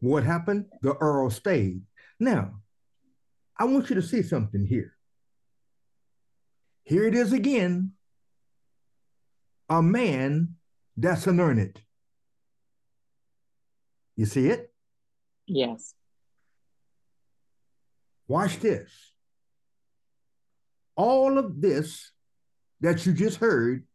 What 0.00 0.22
happened? 0.24 0.66
The 0.82 0.96
oil 1.02 1.30
stayed. 1.30 1.82
Now, 2.20 2.60
I 3.58 3.64
want 3.64 3.88
you 3.90 3.96
to 3.96 4.02
see 4.02 4.22
something 4.22 4.64
here. 4.64 4.94
Here 6.84 7.06
it 7.06 7.14
is 7.14 7.32
again. 7.32 7.92
A 9.68 9.82
man 9.82 10.56
that's 10.96 11.26
anointed. 11.26 11.80
You 14.16 14.26
see 14.26 14.48
it? 14.48 14.72
Yes. 15.46 15.94
Watch 18.28 18.60
this. 18.60 18.90
All 20.94 21.38
of 21.38 21.60
this 21.60 22.12
that 22.80 23.06
you 23.06 23.12
just 23.12 23.38
heard, 23.38 23.86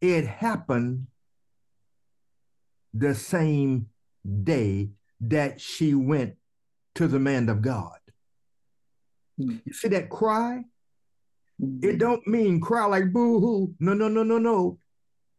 it 0.00 0.26
happened 0.26 1.06
the 2.94 3.14
same 3.14 3.86
day 4.44 4.90
that 5.20 5.60
she 5.60 5.94
went 5.94 6.36
to 6.94 7.06
the 7.06 7.18
man 7.18 7.48
of 7.48 7.62
God. 7.62 7.98
Mm. 9.40 9.60
You 9.64 9.72
see 9.72 9.88
that 9.88 10.10
cry? 10.10 10.64
Mm. 11.62 11.84
It 11.84 11.98
don't 11.98 12.26
mean 12.26 12.60
cry 12.60 12.86
like 12.86 13.12
boo-hoo. 13.12 13.74
No, 13.80 13.94
no, 13.94 14.08
no, 14.08 14.22
no, 14.22 14.38
no. 14.38 14.78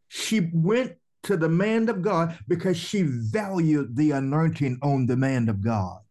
She 0.08 0.50
went 0.54 0.96
to 1.24 1.38
the 1.38 1.50
man 1.50 1.90
of 1.90 2.02
God 2.02 2.38
because 2.48 2.78
she 2.78 3.04
valued 3.04 3.96
the 3.96 4.12
anointing 4.12 4.80
on 4.82 5.06
the 5.06 5.18
man 5.18 5.50
of 5.50 5.62
God. 5.62 6.02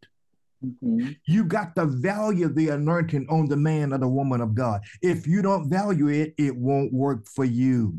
Mm-hmm. 0.65 1.13
You 1.27 1.45
got 1.45 1.77
to 1.77 1.87
value 1.87 2.49
the 2.49 2.71
anointing 2.71 3.27
on 3.31 3.47
the 3.47 3.57
man 3.57 3.93
or 3.93 3.99
the 3.99 4.09
woman 4.09 4.41
of 4.41 4.55
God. 4.55 4.83
If 5.03 5.27
you 5.27 5.41
don't 5.41 5.71
value 5.71 6.09
it, 6.09 6.35
it 6.37 6.57
won't 6.57 6.93
work 6.93 7.27
for 7.27 7.45
you. 7.45 7.99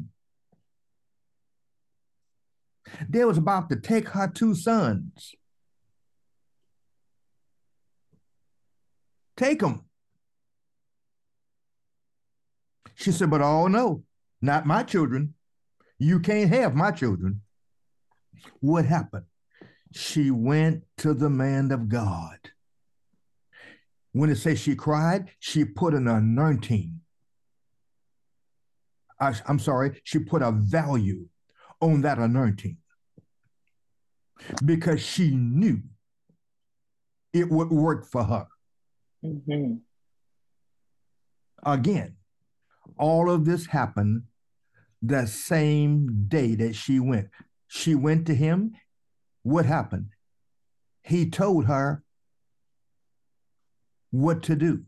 They 3.07 3.25
was 3.25 3.37
about 3.37 3.69
to 3.69 3.75
take 3.75 4.09
her 4.09 4.27
two 4.27 4.55
sons. 4.55 5.35
Take 9.37 9.59
them. 9.59 9.85
She 12.95 13.11
said, 13.13 13.29
but 13.29 13.41
oh 13.41 13.67
no, 13.67 14.03
not 14.41 14.65
my 14.65 14.83
children. 14.83 15.33
You 15.97 16.19
can't 16.19 16.49
have 16.49 16.75
my 16.75 16.91
children. 16.91 17.41
What 18.59 18.85
happened? 18.85 19.25
She 19.93 20.31
went 20.31 20.83
to 20.97 21.13
the 21.13 21.29
man 21.29 21.71
of 21.71 21.89
God. 21.89 22.37
When 24.11 24.29
it 24.29 24.37
says 24.37 24.59
she 24.59 24.75
cried, 24.75 25.29
she 25.39 25.65
put 25.65 25.93
an 25.93 26.07
anointing. 26.07 27.01
I, 29.19 29.33
I'm 29.47 29.59
sorry, 29.59 30.01
she 30.03 30.19
put 30.19 30.41
a 30.41 30.51
value 30.51 31.27
on 31.81 32.01
that 32.01 32.17
anointing 32.17 32.77
because 34.63 35.01
she 35.01 35.31
knew 35.31 35.81
it 37.33 37.49
would 37.49 37.69
work 37.69 38.05
for 38.05 38.23
her. 38.23 38.47
Mm-hmm. 39.23 39.75
Again, 41.63 42.15
all 42.97 43.29
of 43.29 43.45
this 43.45 43.65
happened 43.65 44.23
the 45.01 45.25
same 45.27 46.25
day 46.27 46.55
that 46.55 46.75
she 46.75 46.99
went. 46.99 47.29
She 47.67 47.95
went 47.95 48.27
to 48.27 48.35
him. 48.35 48.73
What 49.43 49.65
happened? 49.65 50.09
He 51.03 51.29
told 51.29 51.65
her 51.65 52.03
what 54.11 54.43
to 54.43 54.55
do. 54.55 54.83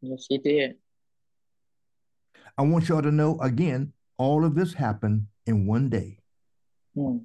Yes, 0.00 0.26
he 0.28 0.38
did. 0.38 0.76
I 2.56 2.62
want 2.62 2.88
y'all 2.88 3.02
to 3.02 3.12
know 3.12 3.38
again, 3.40 3.92
all 4.18 4.44
of 4.44 4.54
this 4.54 4.74
happened 4.74 5.26
in 5.46 5.66
one 5.66 5.88
day. 5.88 6.18
Hmm. 6.94 7.18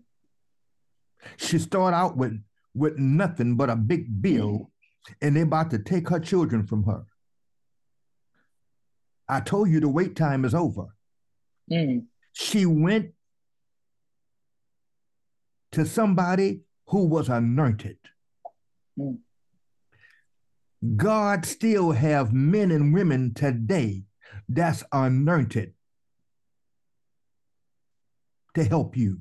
She 1.38 1.60
started 1.60 1.96
out 1.96 2.16
with, 2.16 2.42
with 2.74 2.98
nothing 2.98 3.56
but 3.56 3.70
a 3.70 3.76
big 3.76 4.22
bill, 4.22 4.72
and 5.22 5.36
they're 5.36 5.44
about 5.44 5.72
to 5.72 5.80
take 5.80 6.10
her 6.10 6.20
children 6.20 6.66
from 6.66 6.84
her. 6.84 7.06
I 9.28 9.40
told 9.40 9.70
you 9.70 9.80
the 9.80 9.90
wait 9.90 10.16
time 10.16 10.46
is 10.46 10.54
over. 10.54 10.96
Mm. 11.72 12.06
She 12.34 12.66
went 12.66 13.12
to 15.72 15.86
somebody 15.86 16.62
who 16.88 17.06
was 17.06 17.30
anointed. 17.30 17.98
Mm. 19.00 19.20
God 20.98 21.46
still 21.46 21.92
have 21.92 22.34
men 22.34 22.70
and 22.70 22.94
women 22.94 23.34
today 23.34 24.04
that's 24.50 24.84
anointed 24.92 25.74
to 28.56 28.64
help 28.64 28.96
you. 28.96 29.20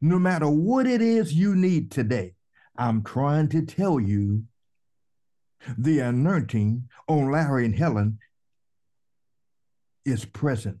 No 0.00 0.18
matter 0.18 0.48
what 0.48 0.86
it 0.86 1.00
is 1.00 1.32
you 1.32 1.54
need 1.54 1.90
today, 1.90 2.34
I'm 2.76 3.02
trying 3.02 3.48
to 3.50 3.62
tell 3.62 4.00
you 4.00 4.44
the 5.78 6.00
anointing 6.00 6.88
on 7.06 7.30
Larry 7.30 7.64
and 7.64 7.74
Helen 7.74 8.18
is 10.04 10.24
present. 10.24 10.78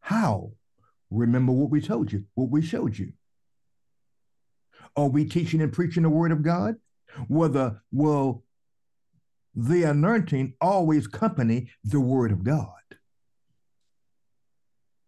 How? 0.00 0.52
Remember 1.10 1.52
what 1.52 1.70
we 1.70 1.80
told 1.80 2.12
you, 2.12 2.24
what 2.34 2.50
we 2.50 2.62
showed 2.62 2.96
you. 2.96 3.12
Are 4.96 5.08
we 5.08 5.24
teaching 5.24 5.60
and 5.60 5.72
preaching 5.72 6.04
the 6.04 6.10
word 6.10 6.30
of 6.30 6.42
God? 6.42 6.76
Whether 7.28 7.82
will 7.90 8.44
the 9.54 9.84
anointing 9.84 10.54
always 10.60 11.06
accompany 11.06 11.70
the 11.82 12.00
word 12.00 12.32
of 12.32 12.44
God? 12.44 12.68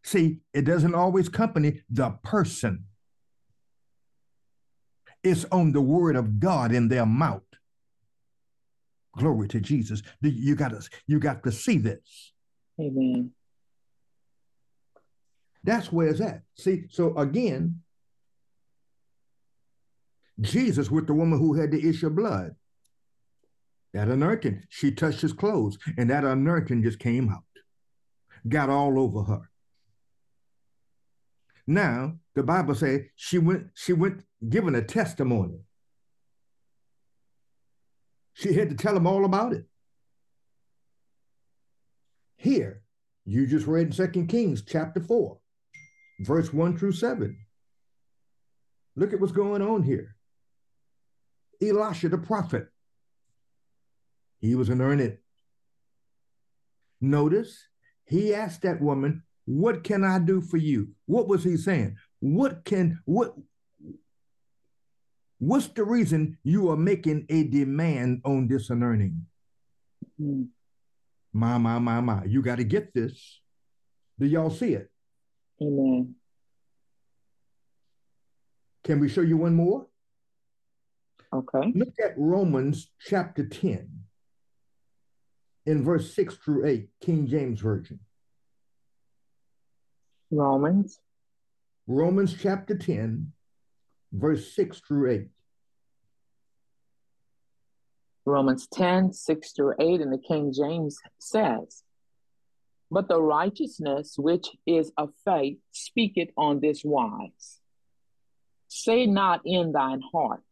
See, 0.07 0.39
it 0.55 0.63
doesn't 0.63 0.95
always 0.95 1.27
accompany 1.27 1.83
the 1.91 2.11
person. 2.23 2.85
It's 5.25 5.45
on 5.51 5.73
the 5.73 5.81
word 5.81 6.15
of 6.15 6.39
God 6.39 6.71
in 6.71 6.87
their 6.87 7.05
mouth. 7.05 7.43
Glory 9.19 9.49
to 9.49 9.59
Jesus. 9.59 10.03
You 10.23 10.55
got 10.55 10.69
to, 10.69 10.89
you 11.09 11.19
got 11.19 11.43
to 11.43 11.51
see 11.51 11.79
this. 11.79 12.33
Amen. 12.81 13.33
That's 15.65 15.91
where 15.91 16.07
it's 16.07 16.21
at. 16.21 16.43
See, 16.55 16.85
so 16.89 17.17
again, 17.19 17.81
Jesus 20.41 20.89
with 20.89 21.09
the 21.09 21.15
woman 21.15 21.41
who 21.41 21.55
had 21.55 21.73
the 21.73 21.89
issue 21.89 22.07
of 22.07 22.15
blood. 22.15 22.55
That 23.93 24.07
anointing, 24.07 24.63
she 24.69 24.93
touched 24.93 25.23
his 25.23 25.33
clothes, 25.33 25.79
and 25.99 26.11
that 26.11 26.23
anointing 26.23 26.85
just 26.85 27.01
came 27.01 27.29
out, 27.29 27.43
got 28.49 28.71
all 28.71 29.01
over 29.01 29.25
her. 29.25 29.51
Now, 31.67 32.17
the 32.35 32.43
Bible 32.43 32.75
says 32.75 33.03
she 33.17 33.39
went, 33.39 33.69
she 33.75 33.93
went 33.93 34.23
giving 34.49 34.75
a 34.75 34.83
testimony. 34.83 35.61
She 38.35 38.53
had 38.53 38.71
to 38.71 38.77
tell 38.77 38.97
him 38.97 39.07
all 39.07 39.25
about 39.25 39.53
it. 39.53 39.65
Here, 42.37 42.83
you 43.25 43.47
just 43.47 43.67
read 43.67 43.87
in 43.87 43.93
Second 43.93 44.29
Kings 44.29 44.63
chapter 44.63 45.01
4, 45.01 45.39
verse 46.21 46.53
1 46.53 46.77
through 46.77 46.93
7. 46.93 47.37
Look 48.95 49.13
at 49.13 49.21
what's 49.21 49.33
going 49.33 49.63
on 49.63 49.83
here. 49.83 50.17
Elisha 51.61 52.09
the 52.09 52.19
prophet, 52.19 52.69
he 54.39 54.55
was 54.55 54.69
an 54.69 54.81
anointed. 54.81 55.19
Notice 57.01 57.69
he 58.05 58.35
asked 58.35 58.63
that 58.63 58.81
woman, 58.81 59.23
What 59.47 59.83
can 59.83 60.05
I 60.05 60.19
do 60.19 60.43
for 60.43 60.59
you? 60.59 60.91
What 61.07 61.29
was 61.29 61.43
he 61.43 61.57
saying? 61.57 61.97
What 62.21 62.65
can, 62.65 63.01
what, 63.05 63.35
What's 65.39 65.69
the 65.69 65.85
reason 65.85 66.39
you 66.45 66.71
are 66.71 66.77
making 66.77 67.27
a 67.29 67.45
demand 67.45 68.23
on 68.25 68.49
this 68.49 68.71
anointing? 68.71 69.27
Mm-hmm. 70.21 70.45
My, 71.33 71.59
my, 71.59 71.79
my, 71.79 72.01
my. 72.01 72.25
You 72.25 72.41
got 72.41 72.57
to 72.57 72.65
get 72.65 72.95
this. 72.95 73.41
Do 74.19 74.27
y'all 74.27 74.51
see 74.51 74.73
it? 74.73 74.91
Amen. 75.61 76.15
Can 78.85 79.01
we 79.01 79.09
show 79.09 79.21
you 79.21 79.37
one 79.37 79.55
more? 79.55 79.87
Okay. 81.35 81.73
Look 81.75 81.95
at 82.03 82.15
Romans 82.17 82.91
chapter 83.07 83.47
10 83.47 83.91
in 85.67 85.85
verse 85.85 86.15
6 86.15 86.37
through 86.37 86.67
8, 86.67 86.89
King 87.03 87.27
James 87.27 87.61
Version. 87.61 88.01
Romans. 90.31 90.99
Romans 91.87 92.35
chapter 92.41 92.77
10, 92.77 93.33
verse 94.13 94.53
6 94.55 94.81
through 94.81 95.11
8. 95.11 95.29
Romans 98.25 98.67
10, 98.73 99.13
6 99.13 99.53
through 99.53 99.75
8 99.79 100.01
in 100.01 100.11
the 100.11 100.19
King 100.19 100.53
James 100.53 100.99
says, 101.21 101.85
But 102.91 103.09
the 103.09 103.23
righteousness 103.23 104.17
which 104.19 104.49
is 104.67 104.91
of 104.99 105.11
faith 105.25 105.59
speaketh 105.71 106.31
on 106.37 106.61
this 106.61 106.83
wise 106.85 107.61
Say 108.69 109.07
not 109.07 109.43
in 109.45 109.71
thine 109.71 110.03
heart, 110.13 110.43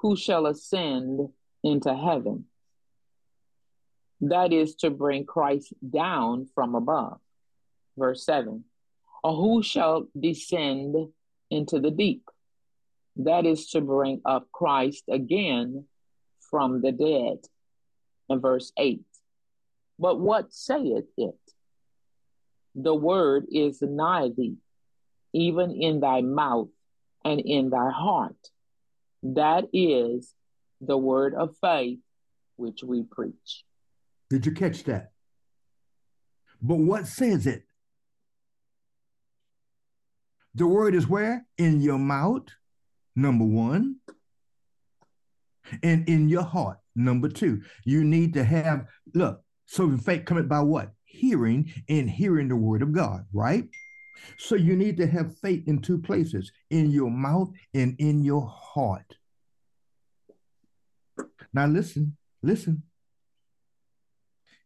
Who 0.00 0.16
shall 0.16 0.46
ascend 0.46 1.28
into 1.62 1.94
heaven? 1.94 2.46
That 4.20 4.52
is 4.52 4.74
to 4.76 4.90
bring 4.90 5.26
Christ 5.26 5.72
down 5.88 6.48
from 6.54 6.74
above. 6.74 7.20
Verse 7.96 8.24
7 8.24 8.64
Or 9.22 9.36
who 9.36 9.62
shall 9.62 10.08
descend 10.18 10.96
into 11.50 11.80
the 11.80 11.90
deep. 11.90 12.24
That 13.16 13.44
is 13.44 13.68
to 13.70 13.80
bring 13.80 14.22
up 14.24 14.48
Christ 14.52 15.04
again 15.10 15.84
from 16.50 16.80
the 16.80 16.92
dead. 16.92 17.38
In 18.28 18.40
verse 18.40 18.72
8. 18.78 19.02
But 19.98 20.18
what 20.18 20.54
saith 20.54 21.04
it? 21.16 21.38
The 22.74 22.94
word 22.94 23.46
is 23.50 23.82
nigh 23.82 24.30
thee, 24.34 24.56
even 25.34 25.72
in 25.72 26.00
thy 26.00 26.22
mouth 26.22 26.70
and 27.24 27.40
in 27.40 27.68
thy 27.68 27.90
heart. 27.90 28.36
That 29.22 29.66
is 29.72 30.32
the 30.80 30.96
word 30.96 31.34
of 31.34 31.54
faith 31.60 32.00
which 32.56 32.82
we 32.82 33.02
preach. 33.02 33.64
Did 34.30 34.46
you 34.46 34.52
catch 34.52 34.84
that? 34.84 35.12
But 36.62 36.76
what 36.78 37.06
says 37.06 37.46
it? 37.46 37.64
The 40.54 40.66
word 40.66 40.94
is 40.94 41.08
where? 41.08 41.46
In 41.56 41.80
your 41.80 41.98
mouth, 41.98 42.46
number 43.16 43.44
one, 43.44 43.96
and 45.82 46.08
in 46.08 46.28
your 46.28 46.42
heart, 46.42 46.78
number 46.94 47.28
two. 47.28 47.62
You 47.84 48.04
need 48.04 48.34
to 48.34 48.44
have, 48.44 48.86
look, 49.14 49.42
so 49.66 49.96
faith 49.96 50.24
coming 50.26 50.48
by 50.48 50.60
what? 50.60 50.90
Hearing 51.04 51.72
and 51.88 52.10
hearing 52.10 52.48
the 52.48 52.56
word 52.56 52.82
of 52.82 52.92
God, 52.92 53.24
right? 53.32 53.68
So 54.38 54.54
you 54.54 54.76
need 54.76 54.98
to 54.98 55.06
have 55.06 55.38
faith 55.38 55.66
in 55.66 55.80
two 55.80 55.98
places 55.98 56.52
in 56.70 56.90
your 56.90 57.10
mouth 57.10 57.50
and 57.74 57.96
in 57.98 58.22
your 58.22 58.46
heart. 58.46 59.16
Now, 61.52 61.66
listen, 61.66 62.16
listen. 62.42 62.82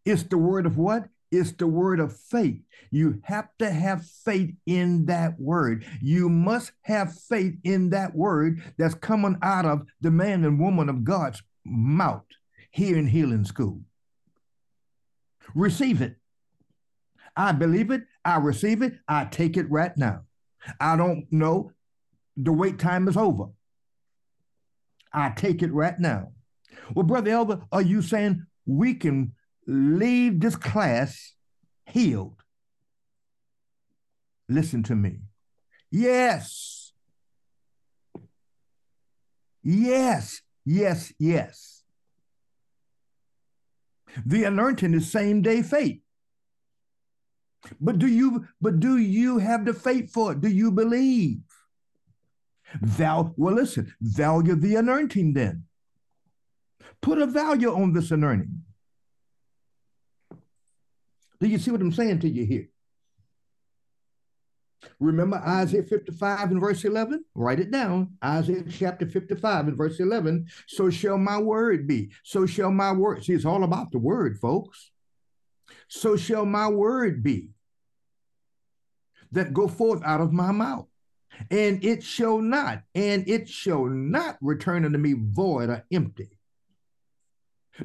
It's 0.05 0.23
the 0.25 0.39
word 0.39 0.67
of 0.67 0.77
what? 0.77 1.09
It's 1.31 1.53
the 1.53 1.67
word 1.67 2.01
of 2.01 2.17
faith. 2.17 2.61
You 2.91 3.21
have 3.25 3.49
to 3.59 3.71
have 3.71 4.07
faith 4.07 4.55
in 4.65 5.07
that 5.07 5.39
word. 5.41 5.85
You 6.01 6.29
must 6.29 6.73
have 6.83 7.15
faith 7.15 7.55
in 7.65 7.91
that 7.91 8.15
word 8.15 8.63
that's 8.79 8.95
coming 8.95 9.37
out 9.43 9.65
of 9.67 9.87
the 10.01 10.11
man 10.11 10.45
and 10.45 10.61
woman 10.61 10.89
of 10.89 11.05
God's 11.05 11.43
mouth 11.65 12.25
here 12.71 12.97
in 12.97 13.09
Healing 13.09 13.45
School. 13.45 13.81
Receive 15.55 16.01
it. 16.01 16.17
I 17.37 17.53
believe 17.53 17.91
it. 17.91 18.05
I 18.25 18.37
receive 18.37 18.83
it. 18.83 18.95
I 19.09 19.25
take 19.25 19.57
it 19.57 19.71
right 19.71 19.97
now. 19.97 20.23
I 20.81 20.97
don't 20.97 21.27
know. 21.31 21.73
The 22.37 22.53
wait 22.53 22.79
time 22.79 23.09
is 23.09 23.17
over. 23.17 23.47
I 25.13 25.31
take 25.31 25.63
it 25.63 25.73
right 25.73 25.99
now. 25.99 26.33
Well, 26.95 27.05
Brother 27.07 27.31
Elder, 27.31 27.63
are 27.73 27.83
you 27.83 28.03
saying 28.03 28.47
we 28.67 28.95
can 28.95 29.33
leave 29.67 30.41
this 30.41 30.57
class 30.57 31.35
healed? 31.87 32.43
Listen 34.49 34.83
to 34.85 34.95
me. 34.95 35.21
Yes. 35.91 36.93
Yes, 39.63 40.43
yes, 40.65 41.13
yes. 41.19 41.83
The 44.25 44.45
anointing 44.45 44.95
is 44.95 45.11
same 45.11 45.43
day 45.43 45.63
faith. 45.63 46.01
But 47.81 47.99
do 47.99 48.07
you 48.07 48.47
but 48.61 48.79
do 48.81 48.97
you 48.97 49.39
have 49.39 49.65
the 49.65 49.75
faith 49.75 50.13
for 50.13 50.33
it? 50.33 50.41
Do 50.41 50.49
you 50.49 50.71
believe? 50.71 51.41
Val 52.81 53.35
well 53.37 53.57
listen, 53.57 53.93
value 54.01 54.55
the 54.55 54.77
anointing 54.77 55.33
then. 55.35 55.65
Put 57.01 57.19
a 57.19 57.27
value 57.27 57.73
on 57.73 57.93
this 57.93 58.11
anointing. 58.11 58.63
Do 61.41 61.49
you 61.49 61.59
see 61.59 61.71
what 61.71 61.81
I'm 61.81 61.93
saying 61.93 62.21
to 62.21 62.29
you 62.29 62.45
here? 62.45 62.69
Remember 65.01 65.37
Isaiah 65.37 65.83
55 65.83 66.51
and 66.51 66.61
verse 66.61 66.85
11? 66.85 67.25
Write 67.35 67.61
it 67.61 67.71
down. 67.71 68.17
Isaiah 68.25 68.65
chapter 68.71 69.07
55 69.07 69.69
and 69.69 69.77
verse 69.77 70.01
11. 70.01 70.47
So 70.67 70.91
shall 70.91 71.19
my 71.19 71.39
word 71.39 71.87
be. 71.87 72.13
So 72.23 72.47
shall 72.47 72.71
my 72.71 72.93
word. 72.93 73.25
See, 73.25 73.33
it's 73.33 73.45
all 73.45 73.65
about 73.65 73.93
the 73.93 73.99
word, 73.99 74.39
folks. 74.39 74.91
So 75.89 76.17
shall 76.17 76.47
my 76.47 76.69
word 76.69 77.23
be 77.23 77.51
that 79.33 79.53
go 79.53 79.69
forth 79.69 80.03
out 80.05 80.21
of 80.21 80.33
my 80.33 80.53
mouth. 80.53 80.87
And 81.51 81.85
it 81.85 82.03
shall 82.03 82.39
not, 82.39 82.83
and 82.95 83.29
it 83.29 83.47
shall 83.49 83.85
not 83.85 84.39
return 84.41 84.87
unto 84.87 84.97
me 84.97 85.15
void 85.19 85.69
or 85.69 85.85
empty. 85.93 86.36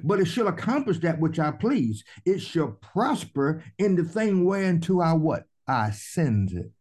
But 0.03 0.19
it 0.19 0.25
shall 0.25 0.47
accomplish 0.47 0.99
that 0.99 1.19
which 1.19 1.39
I 1.39 1.51
please. 1.51 2.03
It 2.25 2.39
shall 2.39 2.77
prosper 2.81 3.63
in 3.77 3.95
the 3.95 4.03
thing 4.03 4.45
whereunto 4.45 5.01
I 5.01 5.13
what? 5.13 5.45
I 5.67 5.91
send 5.91 6.51
it. 6.53 6.71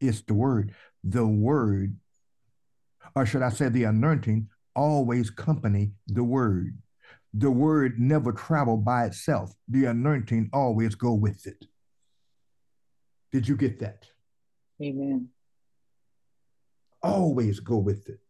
It's 0.00 0.22
the 0.22 0.34
word. 0.34 0.74
The 1.02 1.26
word, 1.26 1.96
or 3.14 3.26
should 3.26 3.42
I 3.42 3.50
say 3.50 3.68
the 3.68 3.84
anointing, 3.84 4.48
always 4.74 5.30
accompany 5.30 5.92
the 6.06 6.24
word 6.24 6.78
the 7.36 7.50
word 7.50 7.98
never 7.98 8.32
travel 8.32 8.76
by 8.76 9.06
itself. 9.06 9.52
The 9.68 9.86
anointing 9.86 10.50
always 10.52 10.94
go 10.94 11.12
with 11.12 11.46
it. 11.46 11.66
Did 13.32 13.48
you 13.48 13.56
get 13.56 13.80
that? 13.80 14.06
Amen. 14.80 15.28
Always 17.02 17.58
go 17.58 17.76
with 17.78 18.08
it. 18.08 18.20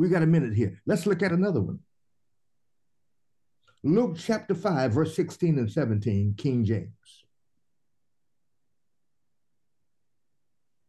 We 0.00 0.08
got 0.08 0.22
a 0.22 0.26
minute 0.26 0.54
here. 0.54 0.80
Let's 0.86 1.04
look 1.04 1.22
at 1.22 1.30
another 1.30 1.60
one. 1.60 1.80
Luke 3.82 4.16
chapter 4.18 4.54
5, 4.54 4.92
verse 4.92 5.14
16 5.14 5.58
and 5.58 5.70
17, 5.70 6.36
King 6.38 6.64
James. 6.64 6.90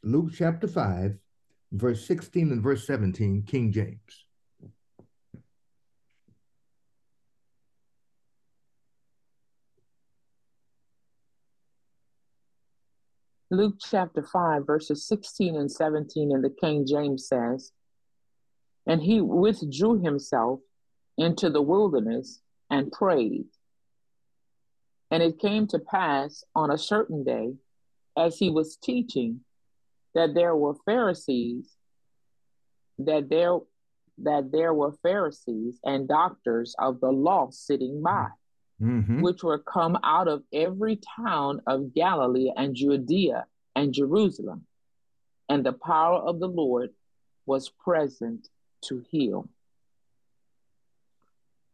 Luke 0.02 0.32
chapter 0.34 0.66
5, 0.66 1.18
verse 1.74 2.08
16 2.08 2.54
and 2.54 2.64
verse 2.64 2.88
17, 2.88 3.44
King 3.46 3.74
James. 3.74 4.00
Luke 13.50 13.76
chapter 13.78 14.24
5, 14.24 14.66
verses 14.66 15.06
16 15.06 15.58
and 15.58 15.70
17 15.70 16.32
in 16.32 16.42
the 16.42 16.50
King 16.50 16.88
James 16.88 17.28
says, 17.28 17.74
And 18.88 19.02
he 19.02 19.22
withdrew 19.22 20.02
himself 20.02 20.60
into 21.18 21.50
the 21.50 21.62
wilderness 21.62 22.42
and 22.70 22.92
prayed. 22.92 23.46
And 25.12 25.22
it 25.22 25.40
came 25.40 25.68
to 25.68 25.80
pass 25.80 26.44
on 26.56 26.72
a 26.72 26.78
certain 26.78 27.24
day, 27.24 27.54
as 28.18 28.38
he 28.38 28.50
was 28.50 28.78
teaching, 28.78 29.42
that 30.16 30.34
there 30.34 30.56
were 30.56 30.76
Pharisees, 30.86 31.70
that 33.00 33.30
there 33.30 33.60
that 34.18 34.52
there 34.52 34.74
were 34.74 34.92
Pharisees 35.02 35.80
and 35.84 36.08
doctors 36.08 36.76
of 36.78 37.00
the 37.00 37.10
law 37.10 37.50
sitting 37.50 38.04
by 38.04 38.28
mm-hmm. 38.82 39.22
which 39.22 39.44
were 39.44 39.60
come 39.60 39.98
out 40.04 40.28
of 40.28 40.44
every 40.52 41.00
town 41.18 41.62
of 41.68 41.94
Galilee 41.94 42.52
and 42.56 42.76
Judea 42.76 43.46
and 43.76 43.94
Jerusalem. 43.94 44.66
And 45.50 45.66
the 45.66 45.74
power 45.74 46.20
of 46.20 46.40
the 46.40 46.48
Lord 46.48 46.90
was 47.46 47.70
present 47.70 48.48
to 48.84 49.04
heal. 49.10 49.48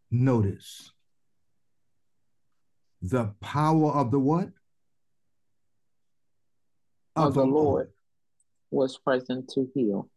Notice 0.10 0.92
the 3.02 3.34
power 3.42 3.92
of 3.92 4.12
the 4.12 4.20
what? 4.20 4.50
Of, 7.16 7.28
of 7.28 7.34
the, 7.34 7.42
the 7.42 7.48
Lord, 7.48 7.66
Lord 7.66 7.90
was 8.72 8.98
present 8.98 9.50
to 9.56 9.70
heal. 9.74 10.10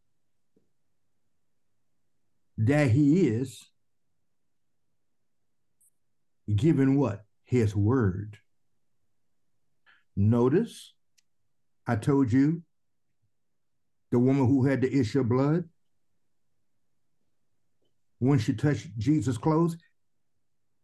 That 2.58 2.90
he 2.90 3.26
is 3.28 3.70
given 6.54 6.96
what? 6.96 7.24
His 7.44 7.74
word. 7.74 8.38
Notice, 10.16 10.92
I 11.86 11.96
told 11.96 12.32
you 12.32 12.62
the 14.10 14.18
woman 14.18 14.46
who 14.46 14.66
had 14.66 14.82
the 14.82 14.92
issue 14.92 15.20
of 15.20 15.28
blood, 15.28 15.64
when 18.20 18.38
she 18.38 18.52
touched 18.52 18.96
Jesus' 18.98 19.38
clothes, 19.38 19.76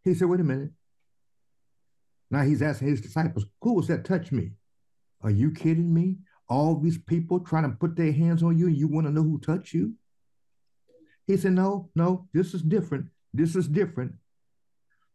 he 0.02 0.14
said, 0.14 0.28
wait 0.28 0.40
a 0.40 0.44
minute. 0.44 0.70
Now 2.30 2.42
he's 2.42 2.62
asking 2.62 2.88
his 2.88 3.00
disciples, 3.00 3.46
who 3.62 3.74
was 3.74 3.86
that 3.86 4.04
touch 4.04 4.32
me? 4.32 4.52
Are 5.22 5.30
you 5.30 5.52
kidding 5.52 5.94
me? 5.94 6.16
All 6.48 6.76
these 6.76 6.98
people 6.98 7.40
trying 7.40 7.70
to 7.70 7.76
put 7.76 7.96
their 7.96 8.12
hands 8.12 8.42
on 8.42 8.58
you 8.58 8.66
and 8.66 8.76
you 8.76 8.88
want 8.88 9.06
to 9.06 9.12
know 9.12 9.22
who 9.22 9.38
touched 9.38 9.72
you? 9.74 9.94
He 11.26 11.36
said, 11.36 11.52
no, 11.52 11.90
no, 11.94 12.28
this 12.32 12.54
is 12.54 12.62
different. 12.62 13.06
This 13.34 13.56
is 13.56 13.68
different. 13.68 14.12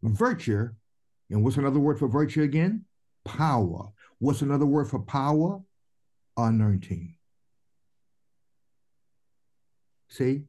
Virtue, 0.04 0.70
and 1.30 1.44
what's 1.44 1.58
another 1.58 1.80
word 1.80 2.00
for 2.00 2.08
virtue 2.08 2.44
again? 2.44 2.86
Power. 3.24 3.90
What's 4.20 4.42
another 4.42 4.66
word 4.66 4.90
for 4.90 5.00
power? 5.00 5.62
Anointing. 6.38 7.16
See? 10.10 10.44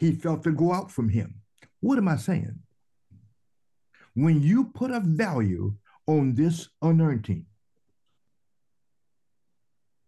He 0.00 0.12
felt 0.12 0.42
to 0.44 0.52
go 0.52 0.72
out 0.72 0.90
from 0.90 1.10
him. 1.10 1.42
What 1.80 1.98
am 1.98 2.08
I 2.08 2.16
saying? 2.16 2.58
When 4.14 4.42
you 4.42 4.64
put 4.64 4.90
a 4.90 5.00
value 5.00 5.74
on 6.06 6.34
this 6.34 6.68
anointing, 6.82 7.46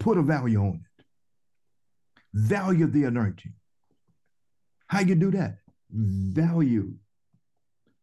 put 0.01 0.18
a 0.18 0.22
value 0.22 0.61
on 0.61 0.84
it. 0.99 1.05
Value 2.32 2.86
the 2.86 3.05
anointing. 3.05 3.53
How 4.88 5.01
you 5.01 5.14
do 5.14 5.30
that? 5.30 5.59
Value 5.90 6.95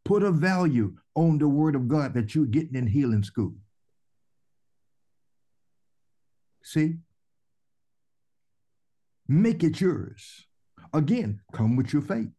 Put 0.10 0.24
a 0.24 0.32
value 0.32 0.96
on 1.14 1.38
the 1.38 1.48
word 1.48 1.76
of 1.76 1.88
God 1.88 2.16
that 2.16 2.34
you're 2.34 2.48
getting 2.48 2.74
in 2.74 2.88
healing 2.88 3.22
school. 3.22 3.54
See? 6.64 6.96
Make 9.28 9.64
it 9.64 9.80
yours. 9.80 10.48
Again, 10.94 11.42
come 11.54 11.76
with 11.76 11.94
your 11.94 12.02
faith. 12.02 12.30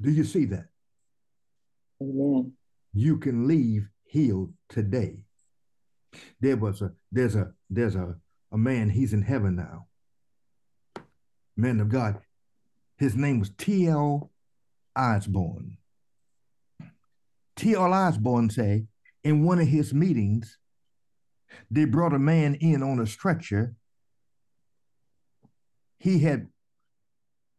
Do 0.00 0.10
you 0.10 0.24
see 0.24 0.46
that? 0.46 0.66
Amen. 2.00 2.52
You 2.92 3.18
can 3.18 3.46
leave 3.46 3.88
healed 4.04 4.52
today. 4.68 5.20
There 6.40 6.56
was 6.56 6.82
a 6.82 6.92
there's 7.12 7.36
a 7.36 7.52
there's 7.68 7.94
a, 7.94 8.16
a 8.50 8.58
man, 8.58 8.90
he's 8.90 9.12
in 9.12 9.22
heaven 9.22 9.56
now. 9.56 9.86
Man 11.56 11.80
of 11.80 11.88
God. 11.88 12.20
His 12.96 13.14
name 13.14 13.38
was 13.38 13.50
T.L. 13.56 14.30
Osborn. 14.96 15.78
T.L. 17.56 17.92
Osborn 17.92 18.50
say 18.50 18.86
in 19.22 19.44
one 19.44 19.60
of 19.60 19.68
his 19.68 19.94
meetings, 19.94 20.58
they 21.70 21.84
brought 21.84 22.12
a 22.12 22.18
man 22.18 22.54
in 22.56 22.82
on 22.82 22.98
a 22.98 23.06
stretcher. 23.06 23.74
He 26.00 26.18
had, 26.20 26.48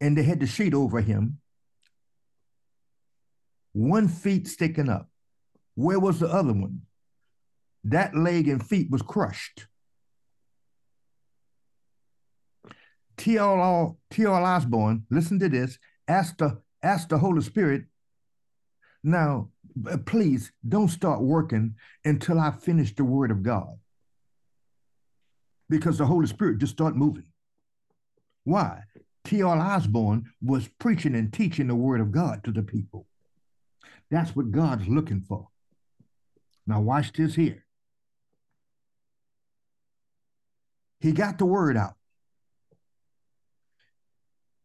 and 0.02 0.18
they 0.18 0.24
had 0.24 0.40
the 0.40 0.48
sheet 0.48 0.74
over 0.74 1.00
him, 1.00 1.38
one 3.72 4.08
feet 4.08 4.48
sticking 4.48 4.90
up. 4.90 5.10
Where 5.76 6.00
was 6.00 6.20
the 6.20 6.28
other 6.28 6.52
one? 6.52 6.82
That 7.84 8.16
leg 8.16 8.48
and 8.48 8.66
feet 8.66 8.90
was 8.90 9.04
crushed. 9.04 9.68
T.L. 13.18 13.98
Osborn, 14.12 15.06
listen 15.12 15.40
to 15.40 15.48
this, 15.48 15.78
asked 16.08 16.40
the, 16.40 16.60
asked 16.82 17.10
the 17.10 17.20
Holy 17.20 17.42
Spirit, 17.42 17.84
now, 19.04 19.50
uh, 19.90 19.98
please 19.98 20.52
don't 20.68 20.88
start 20.88 21.22
working 21.22 21.76
until 22.04 22.40
I 22.40 22.52
finish 22.52 22.96
the 22.96 23.04
word 23.04 23.30
of 23.30 23.44
God. 23.44 23.78
Because 25.70 26.00
the 26.00 26.06
Holy 26.06 26.28
Spirit 26.28 26.58
just 26.58 26.74
start 26.74 26.96
moving. 26.96 27.31
Why? 28.44 28.84
T.L. 29.24 29.50
Osborn 29.50 30.32
was 30.42 30.68
preaching 30.80 31.16
and 31.16 31.32
teaching 31.32 31.68
the 31.68 31.76
word 31.76 32.02
of 32.02 32.12
God 32.12 32.44
to 32.44 32.52
the 32.52 32.64
people. 32.64 33.06
That's 34.10 34.36
what 34.36 34.52
God's 34.52 34.88
looking 34.88 35.22
for. 35.22 35.48
Now, 36.66 36.82
watch 36.82 37.14
this 37.14 37.36
here. 37.36 37.66
He 41.00 41.12
got 41.12 41.38
the 41.38 41.46
word 41.46 41.78
out. 41.78 41.96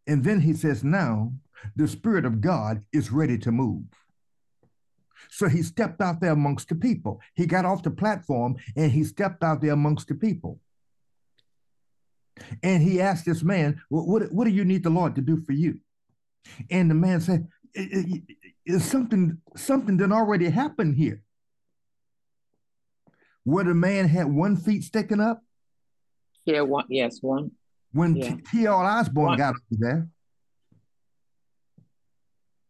And 0.07 0.23
then 0.23 0.41
he 0.41 0.53
says, 0.53 0.85
Now 0.85 1.33
the 1.75 1.89
Spirit 1.89 2.25
of 2.25 2.41
God 2.41 2.85
is 2.93 3.11
ready 3.11 3.39
to 3.39 3.51
move. 3.51 3.85
So 5.31 5.49
he 5.49 5.63
stepped 5.63 6.01
out 6.01 6.21
there 6.21 6.33
amongst 6.33 6.69
the 6.69 6.75
people. 6.75 7.21
He 7.35 7.47
got 7.47 7.65
off 7.65 7.83
the 7.83 7.91
platform 7.91 8.57
and 8.77 8.93
he 8.93 9.05
stepped 9.05 9.43
out 9.43 9.61
there 9.61 9.73
amongst 9.73 10.09
the 10.09 10.15
people. 10.15 10.61
And 12.63 12.83
he 12.83 13.01
asked 13.01 13.25
this 13.25 13.43
man, 13.43 13.81
what, 13.89 14.31
what, 14.33 14.45
do 14.45 14.51
you 14.51 14.65
need 14.65 14.83
the 14.83 14.91
Lord 14.91 15.15
to 15.15 15.23
do 15.23 15.39
for 15.39 15.53
you? 15.53 15.81
And 16.71 16.91
the 16.91 16.95
man 16.95 17.21
said, 17.21 17.49
is 17.75 18.85
something 18.85 19.39
something 19.55 19.97
that 19.99 20.13
already 20.13 20.49
happened 20.49 20.97
here. 20.97 21.23
Where 23.45 23.65
the 23.65 23.75
man 23.75 24.09
had 24.09 24.27
one 24.27 24.57
feet 24.57 24.83
sticking 24.83 25.21
up. 25.21 25.43
Yeah, 26.45 26.63
one. 26.63 26.87
Yes, 26.89 27.19
one. 27.21 27.53
When 27.93 28.17
yeah. 28.17 28.37
T.L. 28.51 28.75
Osborn 28.75 29.27
one. 29.27 29.39
got 29.39 29.55
over 29.55 29.61
there, 29.71 30.09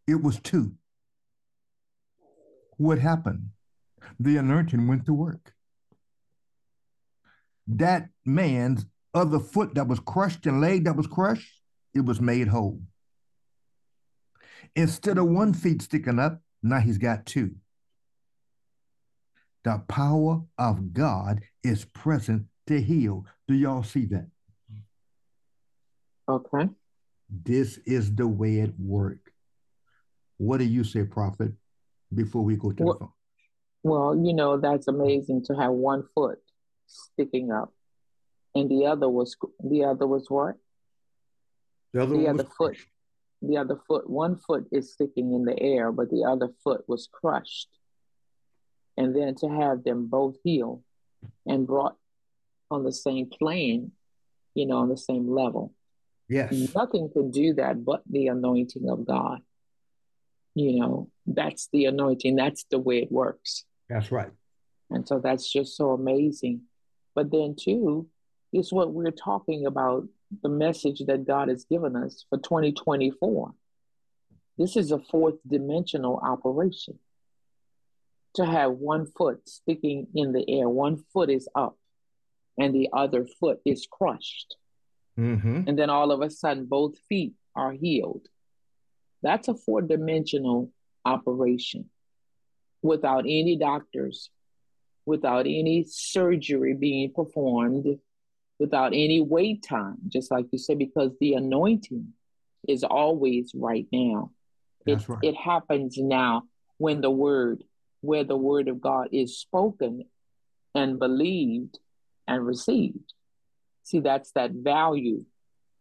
it 0.07 0.23
was 0.23 0.39
two. 0.41 0.75
What 2.77 2.99
happened? 2.99 3.51
The 4.21 4.37
anointing 4.37 4.87
went 4.87 5.07
to 5.07 5.15
work. 5.15 5.53
That 7.67 8.09
man's 8.25 8.87
other 9.17 9.41
foot 9.41 9.75
that 9.75 9.89
was 9.89 9.99
crushed 9.99 10.47
and 10.47 10.61
leg 10.61 10.85
that 10.85 10.95
was 10.97 11.07
crushed, 11.07 11.61
it 11.95 12.05
was 12.05 12.21
made 12.21 12.49
whole. 12.49 12.81
Instead 14.77 15.17
of 15.17 15.27
one 15.27 15.55
feet 15.55 15.81
sticking 15.83 16.19
up, 16.19 16.43
now 16.63 16.79
he's 16.79 16.99
got 16.99 17.25
two. 17.25 17.55
The 19.65 19.83
power 19.89 20.43
of 20.59 20.93
God 20.93 21.41
is 21.65 21.85
present 21.87 22.45
to 22.67 22.81
heal. 22.81 23.25
Do 23.49 23.55
y'all 23.55 23.83
see 23.83 24.05
that? 24.07 24.29
Okay. 26.29 26.69
This 27.31 27.79
is 27.79 28.15
the 28.15 28.29
way 28.29 28.59
it 28.59 28.75
works. 28.79 29.33
What 30.37 30.59
do 30.59 30.65
you 30.65 30.85
say, 30.85 31.05
Prophet, 31.05 31.53
before 32.15 32.43
we 32.43 32.57
go 32.57 32.73
to 32.73 32.83
well, 32.83 32.93
the 32.93 32.99
phone? 33.01 33.13
Well, 33.83 34.27
you 34.27 34.35
know, 34.35 34.59
that's 34.59 34.89
amazing 34.89 35.45
to 35.47 35.55
have 35.55 35.73
one 35.73 36.05
foot 36.15 36.39
sticking 36.87 37.51
up. 37.51 37.73
And 38.57 38.71
the 38.71 38.87
other 38.87 39.09
was 39.09 39.37
the 39.63 39.85
other 39.85 40.07
was 40.07 40.27
what? 40.29 40.55
The 41.93 42.03
other, 42.03 42.17
the 42.17 42.29
other 42.29 42.45
foot. 42.45 42.75
Crushed 42.75 42.89
the 43.43 43.57
other 43.59 43.79
foot, 43.87 44.09
one 44.09 44.37
foot 44.37 44.67
is 44.73 44.93
sticking 44.93 45.33
in 45.33 45.45
the 45.45 45.59
air, 45.61 45.93
but 45.93 46.11
the 46.11 46.25
other 46.25 46.49
foot 46.65 46.85
was 46.89 47.09
crushed. 47.13 47.69
And 48.97 49.15
then 49.15 49.35
to 49.37 49.49
have 49.49 49.85
them 49.85 50.07
both 50.07 50.37
heal 50.43 50.83
and 51.45 51.67
brought 51.67 51.97
on 52.71 52.83
the 52.85 52.93
same 52.93 53.27
plane, 53.27 53.93
you 54.55 54.67
know, 54.67 54.79
on 54.79 54.89
the 54.89 54.97
same 54.97 55.29
level. 55.29 55.75
Yes. 56.29 56.75
Nothing 56.75 57.11
could 57.13 57.31
do 57.31 57.55
that 57.55 57.85
but 57.85 58.03
the 58.09 58.29
anointing 58.29 58.89
of 58.89 59.07
God. 59.07 59.41
You 60.55 60.81
know, 60.81 61.11
that's 61.27 61.69
the 61.73 61.85
anointing. 61.85 62.37
That's 62.37 62.65
the 62.71 62.79
way 62.79 62.99
it 62.99 63.13
works. 63.13 63.65
That's 63.91 64.11
right. 64.11 64.31
And 64.91 65.07
so 65.07 65.19
that's 65.19 65.53
just 65.53 65.77
so 65.77 65.91
amazing. 65.91 66.63
But 67.15 67.31
then, 67.31 67.55
too, 67.59 68.09
is 68.53 68.73
what 68.73 68.93
we're 68.93 69.11
talking 69.11 69.67
about 69.67 70.05
the 70.43 70.49
message 70.49 71.03
that 71.07 71.27
God 71.27 71.49
has 71.49 71.65
given 71.65 71.97
us 71.97 72.25
for 72.29 72.39
2024. 72.39 73.53
This 74.59 74.77
is 74.77 74.91
a 74.91 74.99
fourth 74.99 75.37
dimensional 75.47 76.17
operation. 76.17 76.99
To 78.35 78.45
have 78.45 78.73
one 78.73 79.07
foot 79.07 79.49
sticking 79.49 80.09
in 80.15 80.33
the 80.33 80.45
air, 80.49 80.69
one 80.69 81.03
foot 81.13 81.31
is 81.31 81.49
up, 81.55 81.77
and 82.59 82.75
the 82.75 82.91
other 82.93 83.27
foot 83.41 83.61
is 83.65 83.87
crushed. 83.91 84.57
Mm-hmm. 85.19 85.63
And 85.67 85.79
then 85.79 85.89
all 85.89 86.13
of 86.13 86.21
a 86.21 86.29
sudden, 86.29 86.67
both 86.67 86.97
feet 87.09 87.33
are 87.55 87.73
healed. 87.73 88.27
That's 89.23 89.49
a 89.49 89.55
four 89.55 89.81
dimensional 89.81 90.71
operation 91.05 91.89
without 92.83 93.21
any 93.21 93.57
doctors, 93.57 94.31
without 95.07 95.47
any 95.47 95.85
surgery 95.89 96.75
being 96.75 97.13
performed, 97.13 97.99
without 98.59 98.89
any 98.89 99.21
wait 99.21 99.63
time, 99.63 99.97
just 100.09 100.31
like 100.31 100.47
you 100.53 100.59
said, 100.59 100.79
because 100.79 101.13
the 101.21 101.35
anointing 101.35 102.13
is 102.67 102.85
always 102.85 103.53
right 103.55 103.87
now. 103.93 104.31
It, 104.87 105.09
right. 105.09 105.19
it 105.23 105.35
happens 105.35 105.97
now 105.99 106.45
when 106.79 107.01
the 107.01 107.11
word, 107.11 107.65
where 108.01 108.25
the 108.25 108.37
word 108.37 108.69
of 108.69 108.81
God 108.81 109.09
is 109.13 109.39
spoken 109.39 110.05
and 110.75 110.99
believed 110.99 111.79
and 112.29 112.47
received. 112.47 113.13
See, 113.83 114.01
that's 114.01 114.33
that 114.33 114.53
value 114.53 115.25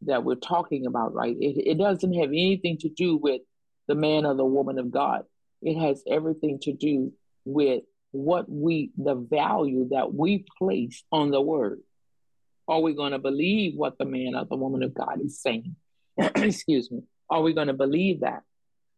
that 0.04 0.24
we're 0.24 0.36
talking 0.36 0.86
about, 0.86 1.14
right? 1.14 1.36
It, 1.40 1.58
it 1.66 1.78
doesn't 1.78 2.14
have 2.14 2.30
anything 2.30 2.78
to 2.80 2.90
do 2.90 3.18
with 3.18 3.42
the 3.88 3.96
man 3.96 4.26
or 4.26 4.36
the 4.36 4.46
woman 4.46 4.80
of 4.80 4.92
God. 4.92 5.24
It 5.62 5.80
has 5.80 6.04
everything 6.10 6.60
to 6.64 6.74
do 6.74 7.14
with 7.46 7.84
what 8.12 8.50
we, 8.50 8.92
the 8.98 9.16
value 9.16 9.90
that 9.92 10.14
we 10.14 10.46
place 10.58 11.04
on 11.12 11.32
the 11.32 11.42
word. 11.42 11.82
Are 12.68 12.80
we 12.80 12.94
going 12.94 13.12
to 13.12 13.20
believe 13.20 13.76
what 13.76 13.98
the 13.98 14.06
man 14.06 14.36
or 14.36 14.46
the 14.46 14.56
woman 14.56 14.84
of 14.84 14.94
God 14.94 15.20
is 15.24 15.42
saying? 15.42 15.76
Excuse 16.18 16.92
me. 16.92 17.04
Are 17.30 17.42
we 17.42 17.54
going 17.54 17.68
to 17.68 17.74
believe 17.74 18.22
that? 18.22 18.42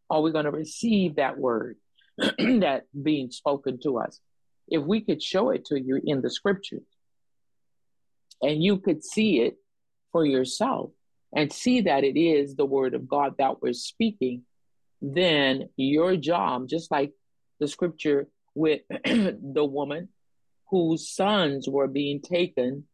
Are 0.10 0.22
we 0.22 0.32
going 0.32 0.46
to 0.46 0.52
receive 0.52 1.16
that 1.16 1.38
word 1.38 1.78
that 2.18 2.84
being 3.02 3.32
spoken 3.32 3.80
to 3.84 4.00
us? 4.00 4.20
If 4.68 4.84
we 4.84 5.02
could 5.02 5.22
show 5.22 5.50
it 5.50 5.66
to 5.66 5.80
you 5.80 6.00
in 6.04 6.22
the 6.22 6.30
scriptures 6.30 6.84
and 8.42 8.64
you 8.64 8.78
could 8.78 9.04
see 9.04 9.42
it 9.42 9.58
for 10.12 10.26
yourself 10.26 10.92
and 11.36 11.52
see 11.52 11.82
that 11.82 12.04
it 12.04 12.20
is 12.20 12.56
the 12.56 12.66
word 12.66 12.94
of 12.94 13.08
God 13.08 13.36
that 13.38 13.62
we're 13.62 13.74
speaking, 13.74 14.44
then 15.02 15.70
your 15.76 16.16
job, 16.16 16.68
just 16.68 16.90
like 16.90 17.12
the 17.60 17.68
scripture 17.68 18.28
with 18.56 18.82
the 19.06 19.66
woman 19.66 20.10
whose 20.70 21.10
sons 21.10 21.68
were 21.68 21.88
being 21.88 22.22
taken 22.22 22.86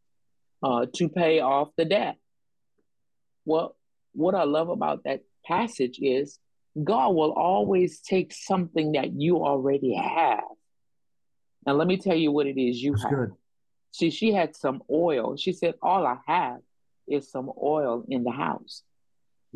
uh, 0.64 0.86
to 0.96 1.10
pay 1.10 1.42
off 1.42 1.70
the 1.78 1.86
debt. 1.86 2.16
Well, 3.46 3.76
what 4.14 4.34
I 4.34 4.44
love 4.46 4.70
about 4.70 5.04
that 5.04 5.22
passage 5.46 6.00
is 6.02 6.40
God 6.82 7.10
will 7.10 7.34
always 7.34 8.00
take 8.00 8.34
something 8.34 8.94
that 8.94 9.14
you 9.14 9.44
already 9.44 9.94
have. 9.94 10.44
Now, 11.66 11.74
let 11.74 11.88
me 11.88 11.98
tell 11.98 12.16
you 12.16 12.32
what 12.32 12.48
it 12.48 12.60
is 12.60 12.82
you 12.82 12.92
That's 12.94 13.04
have. 13.04 13.12
Good. 13.12 13.32
See, 13.92 14.10
she 14.10 14.34
had 14.34 14.56
some 14.56 14.82
oil. 14.90 15.36
She 15.38 15.54
said, 15.54 15.76
All 15.82 16.06
I 16.06 16.18
have 16.26 16.60
is 17.08 17.30
some 17.30 17.52
oil 17.62 18.04
in 18.08 18.24
the 18.24 18.32
house. 18.32 18.82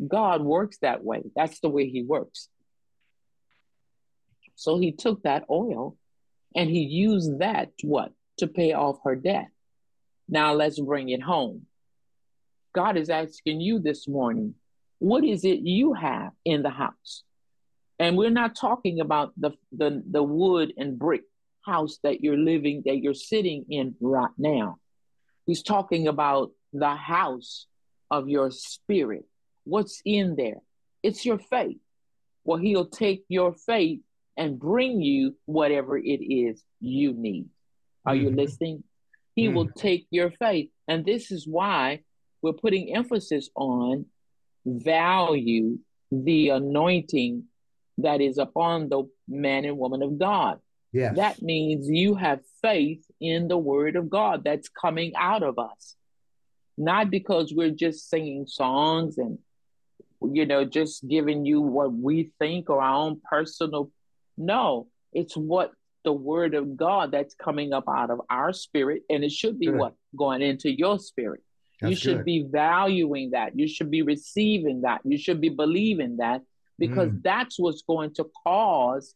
God 0.06 0.42
works 0.42 0.78
that 0.78 1.02
way. 1.02 1.22
That's 1.34 1.58
the 1.60 1.68
way 1.68 1.88
He 1.88 2.02
works. 2.02 2.48
So 4.54 4.78
He 4.78 4.92
took 4.92 5.22
that 5.22 5.44
oil 5.50 5.96
and 6.54 6.70
He 6.70 6.82
used 6.82 7.40
that, 7.40 7.70
what? 7.82 8.12
To 8.38 8.46
pay 8.46 8.74
off 8.74 8.98
her 9.04 9.16
debt. 9.16 9.48
Now 10.28 10.54
let's 10.54 10.78
bring 10.78 11.08
it 11.08 11.22
home. 11.22 11.66
God 12.74 12.96
is 12.96 13.10
asking 13.10 13.60
you 13.60 13.78
this 13.78 14.06
morning, 14.06 14.54
what 14.98 15.24
is 15.24 15.44
it 15.44 15.60
you 15.60 15.94
have 15.94 16.32
in 16.44 16.62
the 16.62 16.70
house? 16.70 17.22
And 17.98 18.16
we're 18.16 18.30
not 18.30 18.54
talking 18.54 19.00
about 19.00 19.32
the, 19.36 19.52
the, 19.72 20.02
the 20.08 20.22
wood 20.22 20.72
and 20.76 20.98
brick 20.98 21.22
house 21.62 21.98
that 22.02 22.20
you're 22.20 22.36
living, 22.36 22.82
that 22.86 22.98
you're 22.98 23.14
sitting 23.14 23.64
in 23.68 23.96
right 24.00 24.30
now. 24.36 24.78
He's 25.46 25.62
talking 25.62 26.08
about 26.08 26.50
the 26.72 26.94
house 26.94 27.66
of 28.10 28.28
your 28.28 28.50
spirit. 28.50 29.24
What's 29.64 30.00
in 30.04 30.36
there? 30.36 30.60
It's 31.02 31.24
your 31.24 31.38
faith. 31.38 31.78
Well, 32.44 32.58
he'll 32.58 32.86
take 32.86 33.24
your 33.28 33.54
faith 33.54 34.00
and 34.36 34.58
bring 34.58 35.00
you 35.00 35.36
whatever 35.46 35.98
it 35.98 36.22
is 36.22 36.62
you 36.80 37.12
need. 37.12 37.46
Are 38.06 38.14
mm-hmm. 38.14 38.24
you 38.24 38.30
listening? 38.30 38.84
He 39.38 39.46
mm-hmm. 39.46 39.54
will 39.54 39.68
take 39.68 40.08
your 40.10 40.32
faith. 40.32 40.68
And 40.88 41.06
this 41.06 41.30
is 41.30 41.46
why 41.46 42.00
we're 42.42 42.54
putting 42.54 42.96
emphasis 42.96 43.48
on 43.54 44.06
value 44.66 45.78
the 46.10 46.48
anointing 46.48 47.44
that 47.98 48.20
is 48.20 48.38
upon 48.38 48.88
the 48.88 49.04
man 49.28 49.64
and 49.64 49.78
woman 49.78 50.02
of 50.02 50.18
God. 50.18 50.58
Yes. 50.92 51.14
That 51.14 51.40
means 51.40 51.88
you 51.88 52.16
have 52.16 52.40
faith 52.62 53.04
in 53.20 53.46
the 53.46 53.56
word 53.56 53.94
of 53.94 54.10
God 54.10 54.42
that's 54.42 54.68
coming 54.68 55.12
out 55.14 55.44
of 55.44 55.56
us. 55.56 55.94
Not 56.76 57.08
because 57.08 57.54
we're 57.54 57.70
just 57.70 58.10
singing 58.10 58.48
songs 58.48 59.18
and, 59.18 59.38
you 60.20 60.46
know, 60.46 60.64
just 60.64 61.06
giving 61.06 61.46
you 61.46 61.60
what 61.60 61.92
we 61.92 62.32
think 62.40 62.70
or 62.70 62.82
our 62.82 63.06
own 63.06 63.20
personal. 63.30 63.92
No, 64.36 64.88
it's 65.12 65.36
what 65.36 65.70
the 66.04 66.12
word 66.12 66.54
of 66.54 66.76
God 66.76 67.10
that's 67.10 67.34
coming 67.34 67.72
up 67.72 67.84
out 67.88 68.10
of 68.10 68.20
our 68.30 68.52
spirit. 68.52 69.02
And 69.10 69.24
it 69.24 69.32
should 69.32 69.58
be 69.58 69.66
good. 69.66 69.76
what? 69.76 69.94
Going 70.16 70.42
into 70.42 70.70
your 70.70 70.98
spirit. 70.98 71.42
That's 71.80 71.90
you 71.90 71.96
should 71.96 72.16
good. 72.18 72.24
be 72.24 72.46
valuing 72.50 73.30
that. 73.32 73.58
You 73.58 73.68
should 73.68 73.90
be 73.90 74.02
receiving 74.02 74.82
that. 74.82 75.00
You 75.04 75.18
should 75.18 75.40
be 75.40 75.48
believing 75.48 76.16
that 76.18 76.42
because 76.78 77.10
mm. 77.10 77.22
that's 77.22 77.58
what's 77.58 77.82
going 77.82 78.14
to 78.14 78.26
cause 78.44 79.14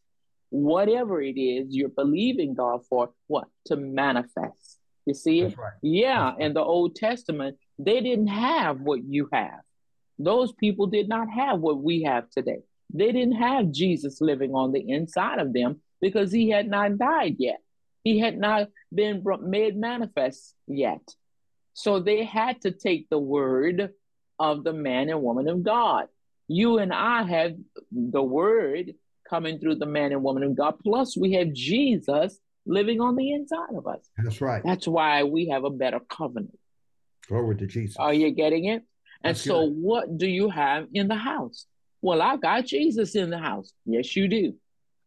whatever 0.49 1.21
it 1.21 1.39
is 1.39 1.75
you're 1.75 1.89
believing 1.89 2.53
God 2.53 2.85
for, 2.87 3.09
what? 3.27 3.47
To 3.65 3.75
manifest. 3.75 4.79
You 5.05 5.13
see 5.13 5.41
it? 5.41 5.57
Right. 5.57 5.73
Yeah. 5.81 6.33
In 6.39 6.53
the 6.53 6.61
Old 6.61 6.95
Testament, 6.95 7.57
they 7.79 8.01
didn't 8.01 8.27
have 8.27 8.79
what 8.79 9.03
you 9.03 9.29
have. 9.33 9.59
Those 10.19 10.53
people 10.53 10.87
did 10.87 11.09
not 11.09 11.29
have 11.29 11.59
what 11.59 11.81
we 11.81 12.03
have 12.03 12.29
today. 12.29 12.59
They 12.93 13.11
didn't 13.11 13.35
have 13.35 13.71
Jesus 13.71 14.21
living 14.21 14.53
on 14.53 14.71
the 14.71 14.87
inside 14.87 15.39
of 15.39 15.53
them 15.53 15.81
because 16.03 16.33
he 16.33 16.49
had 16.49 16.67
not 16.67 16.97
died 16.97 17.37
yet. 17.39 17.59
He 18.03 18.19
had 18.19 18.37
not 18.37 18.67
been 18.93 19.23
made 19.41 19.77
manifest 19.77 20.53
yet. 20.67 21.01
So 21.73 22.01
they 22.01 22.25
had 22.25 22.59
to 22.63 22.71
take 22.71 23.07
the 23.09 23.17
word 23.17 23.91
of 24.37 24.65
the 24.65 24.73
man 24.73 25.09
and 25.09 25.21
woman 25.21 25.47
of 25.47 25.63
God. 25.63 26.07
You 26.49 26.77
and 26.79 26.93
I 26.93 27.23
have 27.23 27.53
the 27.93 28.21
word 28.21 28.95
coming 29.29 29.59
through 29.59 29.75
the 29.75 29.85
man 29.85 30.11
and 30.11 30.21
woman 30.21 30.43
of 30.43 30.57
God. 30.57 30.75
Plus, 30.83 31.15
we 31.15 31.31
have 31.33 31.53
Jesus 31.53 32.37
living 32.65 32.99
on 32.99 33.15
the 33.15 33.31
inside 33.31 33.73
of 33.73 33.87
us. 33.87 34.01
That's 34.17 34.41
right. 34.41 34.61
That's 34.63 34.87
why 34.87 35.23
we 35.23 35.47
have 35.53 35.63
a 35.63 35.69
better 35.69 36.01
covenant. 36.01 36.59
Glory 37.29 37.55
to 37.55 37.65
Jesus. 37.65 37.95
Are 37.95 38.13
you 38.13 38.31
getting 38.31 38.65
it? 38.65 38.83
And 39.23 39.35
That's 39.35 39.41
so, 39.41 39.61
good. 39.61 39.77
what 39.77 40.17
do 40.17 40.27
you 40.27 40.49
have 40.49 40.87
in 40.93 41.07
the 41.07 41.15
house? 41.15 41.65
Well, 42.01 42.21
I've 42.21 42.41
got 42.41 42.65
Jesus 42.65 43.15
in 43.15 43.29
the 43.29 43.37
house. 43.37 43.71
Yes, 43.85 44.13
you 44.17 44.27
do. 44.27 44.55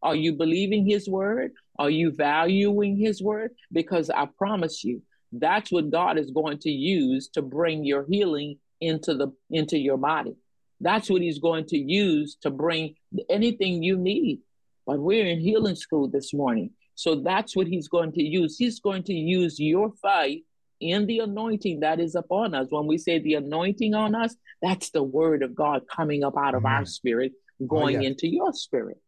Are 0.01 0.15
you 0.15 0.33
believing 0.33 0.85
his 0.85 1.07
word? 1.07 1.51
Are 1.79 1.89
you 1.89 2.11
valuing 2.11 2.97
his 2.97 3.21
word? 3.21 3.51
Because 3.71 4.09
I 4.09 4.27
promise 4.37 4.83
you, 4.83 5.01
that's 5.31 5.71
what 5.71 5.89
God 5.89 6.17
is 6.17 6.31
going 6.31 6.59
to 6.59 6.69
use 6.69 7.29
to 7.29 7.41
bring 7.41 7.83
your 7.83 8.05
healing 8.07 8.57
into 8.79 9.15
the 9.15 9.33
into 9.49 9.77
your 9.77 9.97
body. 9.97 10.35
That's 10.79 11.09
what 11.09 11.21
he's 11.21 11.39
going 11.39 11.65
to 11.67 11.77
use 11.77 12.37
to 12.41 12.51
bring 12.51 12.95
anything 13.29 13.81
you 13.81 13.97
need. 13.97 14.39
But 14.85 14.99
we're 14.99 15.25
in 15.25 15.39
healing 15.39 15.75
school 15.75 16.07
this 16.07 16.33
morning. 16.33 16.71
So 16.95 17.15
that's 17.15 17.55
what 17.55 17.67
he's 17.67 17.87
going 17.87 18.11
to 18.13 18.23
use. 18.23 18.57
He's 18.57 18.79
going 18.79 19.03
to 19.03 19.13
use 19.13 19.59
your 19.59 19.91
faith 20.01 20.43
in 20.79 21.07
the 21.07 21.19
anointing 21.19 21.81
that 21.81 21.99
is 21.99 22.15
upon 22.15 22.53
us. 22.53 22.67
When 22.69 22.87
we 22.87 22.97
say 22.97 23.19
the 23.19 23.35
anointing 23.35 23.93
on 23.93 24.15
us, 24.15 24.35
that's 24.61 24.91
the 24.91 25.03
word 25.03 25.43
of 25.43 25.55
God 25.55 25.83
coming 25.93 26.23
up 26.23 26.35
out 26.37 26.55
of 26.55 26.65
our 26.65 26.85
spirit, 26.85 27.33
oh, 27.61 27.65
going 27.65 27.97
oh, 27.97 27.99
yes. 27.99 28.11
into 28.11 28.27
your 28.27 28.53
spirit. 28.53 28.99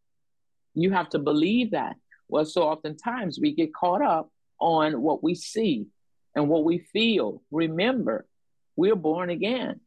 You 0.74 0.92
have 0.92 1.08
to 1.10 1.18
believe 1.18 1.72
that. 1.72 1.96
Well, 2.28 2.44
so 2.44 2.62
oftentimes 2.62 3.38
we 3.40 3.54
get 3.54 3.74
caught 3.74 4.02
up 4.02 4.30
on 4.60 5.00
what 5.02 5.22
we 5.22 5.34
see 5.34 5.86
and 6.34 6.48
what 6.48 6.64
we 6.64 6.78
feel. 6.78 7.42
Remember, 7.50 8.26
we're 8.76 8.96
born 8.96 9.30
again. 9.30 9.80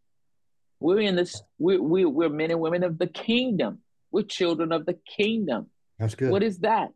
We're 0.79 0.99
in 0.99 1.15
this, 1.15 1.41
we're, 1.57 1.81
we're, 1.81 2.09
we're 2.09 2.29
men 2.29 2.51
and 2.51 2.59
women 2.59 2.83
of 2.83 2.97
the 2.97 3.07
kingdom. 3.07 3.79
We're 4.11 4.23
children 4.23 4.71
of 4.71 4.85
the 4.85 4.97
kingdom. 5.17 5.67
That's 5.97 6.15
good. 6.15 6.31
What 6.31 6.43
is 6.43 6.59
that? 6.59 6.89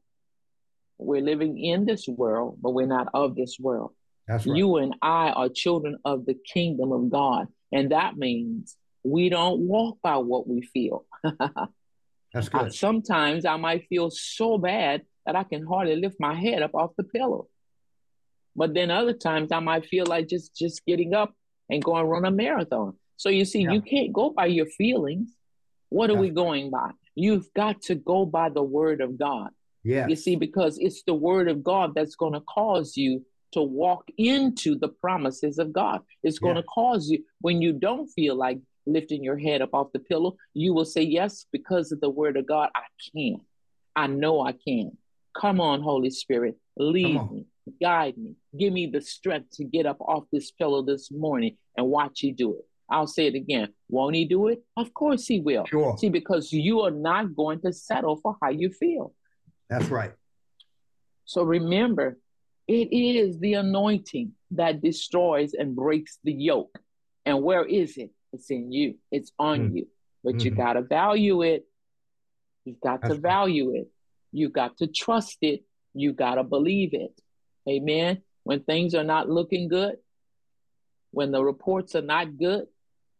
We're 0.97 1.21
living 1.21 1.57
in 1.57 1.85
this 1.85 2.07
world, 2.07 2.57
but 2.61 2.71
we're 2.71 2.87
not 2.87 3.07
of 3.13 3.35
this 3.35 3.57
world. 3.59 3.91
That's 4.27 4.45
right. 4.45 4.57
You 4.57 4.77
and 4.77 4.95
I 5.01 5.29
are 5.29 5.47
children 5.47 5.97
of 6.03 6.25
the 6.25 6.33
kingdom 6.33 6.91
of 6.91 7.09
God. 7.09 7.47
And 7.71 7.91
that 7.91 8.17
means 8.17 8.75
we 9.03 9.29
don't 9.29 9.61
walk 9.61 9.99
by 10.01 10.17
what 10.17 10.47
we 10.47 10.61
feel. 10.61 11.05
That's 12.37 12.49
good. 12.49 12.73
sometimes 12.73 13.45
I 13.45 13.57
might 13.57 13.87
feel 13.87 14.09
so 14.09 14.57
bad 14.57 15.03
that 15.25 15.35
I 15.35 15.43
can 15.43 15.65
hardly 15.65 15.95
lift 15.95 16.17
my 16.19 16.33
head 16.33 16.61
up 16.61 16.73
off 16.73 16.91
the 16.97 17.03
pillow. 17.03 17.47
But 18.55 18.73
then 18.73 18.89
other 18.89 19.13
times 19.13 19.51
I 19.51 19.59
might 19.59 19.85
feel 19.85 20.05
like 20.05 20.27
just 20.27 20.55
just 20.55 20.85
getting 20.85 21.13
up 21.13 21.33
and 21.69 21.83
going 21.83 22.05
run 22.07 22.25
a 22.25 22.31
marathon. 22.31 22.93
So 23.17 23.29
you 23.29 23.45
see, 23.45 23.63
yeah. 23.63 23.73
you 23.73 23.81
can't 23.81 24.13
go 24.13 24.29
by 24.29 24.45
your 24.45 24.65
feelings. 24.65 25.29
What 25.89 26.09
are 26.09 26.15
we 26.15 26.29
going 26.29 26.69
by? 26.69 26.91
You've 27.15 27.51
got 27.53 27.81
to 27.83 27.95
go 27.95 28.25
by 28.25 28.49
the 28.49 28.63
word 28.63 29.01
of 29.01 29.17
God. 29.17 29.49
Yeah. 29.83 30.07
You 30.07 30.15
see, 30.15 30.35
because 30.35 30.77
it's 30.79 31.03
the 31.03 31.13
word 31.13 31.47
of 31.49 31.63
God 31.63 31.93
that's 31.95 32.15
going 32.15 32.33
to 32.33 32.41
cause 32.41 32.97
you 32.97 33.25
to 33.53 33.61
walk 33.61 34.05
into 34.17 34.77
the 34.77 34.89
promises 34.89 35.59
of 35.59 35.71
God. 35.71 36.01
It's 36.23 36.39
going 36.39 36.57
yeah. 36.57 36.61
to 36.61 36.67
cause 36.67 37.09
you, 37.09 37.23
when 37.41 37.61
you 37.61 37.73
don't 37.73 38.07
feel 38.07 38.35
like 38.35 38.59
lifting 38.87 39.23
your 39.23 39.37
head 39.37 39.61
up 39.61 39.73
off 39.73 39.91
the 39.93 39.99
pillow, 39.99 40.37
you 40.53 40.73
will 40.73 40.85
say, 40.85 41.01
Yes, 41.01 41.45
because 41.51 41.91
of 41.91 41.99
the 42.01 42.09
word 42.09 42.37
of 42.37 42.47
God, 42.47 42.69
I 42.75 42.83
can. 43.13 43.41
I 43.95 44.07
know 44.07 44.45
I 44.45 44.53
can. 44.53 44.97
Come 45.39 45.61
on, 45.61 45.81
Holy 45.81 46.09
Spirit, 46.09 46.57
lead 46.77 47.31
me, 47.31 47.45
guide 47.81 48.17
me, 48.17 48.35
give 48.57 48.73
me 48.73 48.87
the 48.87 49.01
strength 49.01 49.51
to 49.57 49.63
get 49.63 49.85
up 49.85 50.01
off 50.01 50.23
this 50.31 50.51
pillow 50.51 50.81
this 50.81 51.11
morning 51.11 51.57
and 51.75 51.87
watch 51.87 52.23
you 52.23 52.33
do 52.33 52.55
it. 52.55 52.65
I'll 52.89 53.07
say 53.07 53.27
it 53.27 53.35
again. 53.35 53.73
Won't 53.89 54.15
he 54.15 54.25
do 54.25 54.47
it? 54.47 54.63
Of 54.77 54.93
course 54.93 55.27
he 55.27 55.41
will. 55.41 55.65
Sure. 55.65 55.97
See, 55.97 56.09
because 56.09 56.53
you 56.53 56.81
are 56.81 56.91
not 56.91 57.35
going 57.35 57.61
to 57.61 57.73
settle 57.73 58.15
for 58.15 58.37
how 58.41 58.49
you 58.49 58.71
feel. 58.71 59.13
That's 59.69 59.89
right. 59.89 60.13
So 61.25 61.43
remember, 61.43 62.17
it 62.67 62.89
is 62.91 63.39
the 63.39 63.55
anointing 63.55 64.31
that 64.51 64.81
destroys 64.81 65.53
and 65.53 65.75
breaks 65.75 66.19
the 66.23 66.33
yoke. 66.33 66.79
And 67.25 67.43
where 67.43 67.65
is 67.65 67.97
it? 67.97 68.11
It's 68.37 68.51
in 68.51 68.71
you, 68.71 68.95
it's 69.11 69.31
on 69.39 69.71
mm. 69.71 69.75
you. 69.77 69.87
But 70.23 70.35
mm-hmm. 70.35 70.45
you 70.45 70.51
got 70.51 70.73
to 70.73 70.81
value 70.81 71.41
it. 71.41 71.65
You've 72.65 72.79
got 72.79 73.01
That's 73.01 73.15
to 73.15 73.19
value 73.19 73.71
right. 73.71 73.81
it. 73.81 73.87
You 74.31 74.49
got 74.49 74.77
to 74.77 74.87
trust 74.87 75.37
it. 75.41 75.63
You 75.93 76.13
got 76.13 76.35
to 76.35 76.43
believe 76.43 76.93
it. 76.93 77.19
Amen. 77.67 78.21
When 78.43 78.61
things 78.61 78.93
are 78.93 79.03
not 79.03 79.29
looking 79.29 79.69
good, 79.69 79.95
when 81.11 81.31
the 81.31 81.43
reports 81.43 81.95
are 81.95 82.01
not 82.01 82.37
good, 82.37 82.67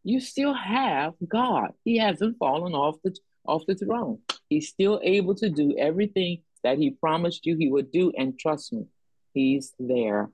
you 0.04 0.20
still 0.20 0.54
have 0.54 1.14
God. 1.28 1.72
He 1.84 1.98
hasn't 1.98 2.38
fallen 2.38 2.74
off 2.74 2.98
the 3.04 3.18
off 3.46 3.66
the 3.66 3.76
throne. 3.76 4.20
He's 4.50 4.70
still 4.70 5.00
able 5.04 5.36
to 5.36 5.50
do 5.50 5.76
everything 5.78 6.44
that 6.64 6.78
he 6.78 6.92
promised 6.92 7.46
you 7.46 7.58
he 7.58 7.70
would 7.72 7.92
do. 7.92 8.12
And 8.16 8.38
trust 8.38 8.72
me, 8.72 8.86
he's 9.34 9.74
there 9.80 10.30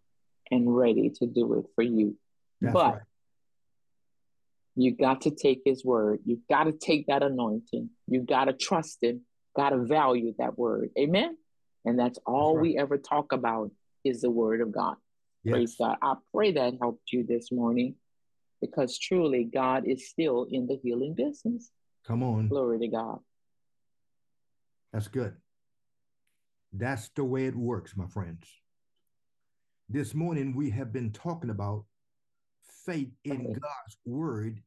and 0.51 0.75
ready 0.75 1.11
to 1.19 1.25
do 1.25 1.53
it 1.59 1.65
for 1.75 1.83
you. 1.83 2.17
That's 2.59 2.73
but 2.73 2.93
right. 2.93 3.01
You 4.75 4.95
got 4.95 5.21
to 5.21 5.31
take 5.31 5.61
his 5.65 5.85
word. 5.85 6.19
You 6.25 6.39
got 6.49 6.63
to 6.63 6.71
take 6.71 7.07
that 7.07 7.23
anointing. 7.23 7.89
You 8.07 8.21
got 8.21 8.45
to 8.45 8.53
trust 8.53 8.99
him. 9.01 9.21
Got 9.55 9.69
to 9.69 9.83
value 9.85 10.33
that 10.39 10.57
word. 10.57 10.89
Amen. 10.97 11.37
And 11.85 11.99
that's 11.99 12.17
all 12.25 12.55
that's 12.55 12.57
right. 12.57 12.61
we 12.63 12.77
ever 12.77 12.97
talk 12.97 13.33
about 13.33 13.71
is 14.03 14.21
the 14.21 14.31
word 14.31 14.61
of 14.61 14.71
God. 14.71 14.95
Yes. 15.43 15.53
Praise 15.53 15.75
God. 15.79 15.97
I 16.01 16.15
pray 16.33 16.53
that 16.53 16.73
helped 16.79 17.11
you 17.11 17.23
this 17.27 17.51
morning 17.51 17.95
because 18.61 18.97
truly 18.97 19.43
God 19.43 19.83
is 19.85 20.09
still 20.09 20.47
in 20.49 20.67
the 20.67 20.79
healing 20.81 21.13
business. 21.13 21.69
Come 22.07 22.23
on. 22.23 22.47
Glory 22.47 22.79
to 22.79 22.87
God. 22.87 23.19
That's 24.91 25.07
good. 25.07 25.33
That's 26.71 27.09
the 27.09 27.23
way 27.23 27.45
it 27.45 27.55
works, 27.55 27.95
my 27.95 28.07
friends. 28.07 28.47
This 29.89 30.15
morning 30.15 30.55
we 30.55 30.69
have 30.71 30.91
been 30.91 31.11
talking 31.11 31.49
about 31.49 31.85
faith 32.85 33.11
in. 33.23 33.53
God's 33.53 33.97
word. 34.05 34.61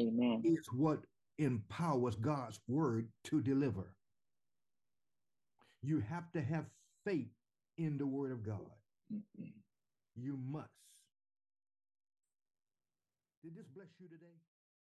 Amen. 0.00 0.42
Is 0.44 0.66
what 0.72 1.00
empowers 1.38 2.16
God's 2.16 2.60
word 2.68 3.08
to 3.24 3.40
deliver. 3.40 3.94
You 5.82 6.00
have 6.00 6.30
to 6.32 6.40
have 6.40 6.66
faith 7.04 7.28
in 7.76 7.98
the 7.98 8.06
word 8.06 8.32
of 8.32 8.44
God. 8.44 8.70
Mm-hmm. 9.12 9.44
You 10.16 10.38
must. 10.50 10.68
Did 13.44 13.56
this 13.56 13.66
bless 13.74 13.88
you 14.00 14.08
today? 14.08 14.34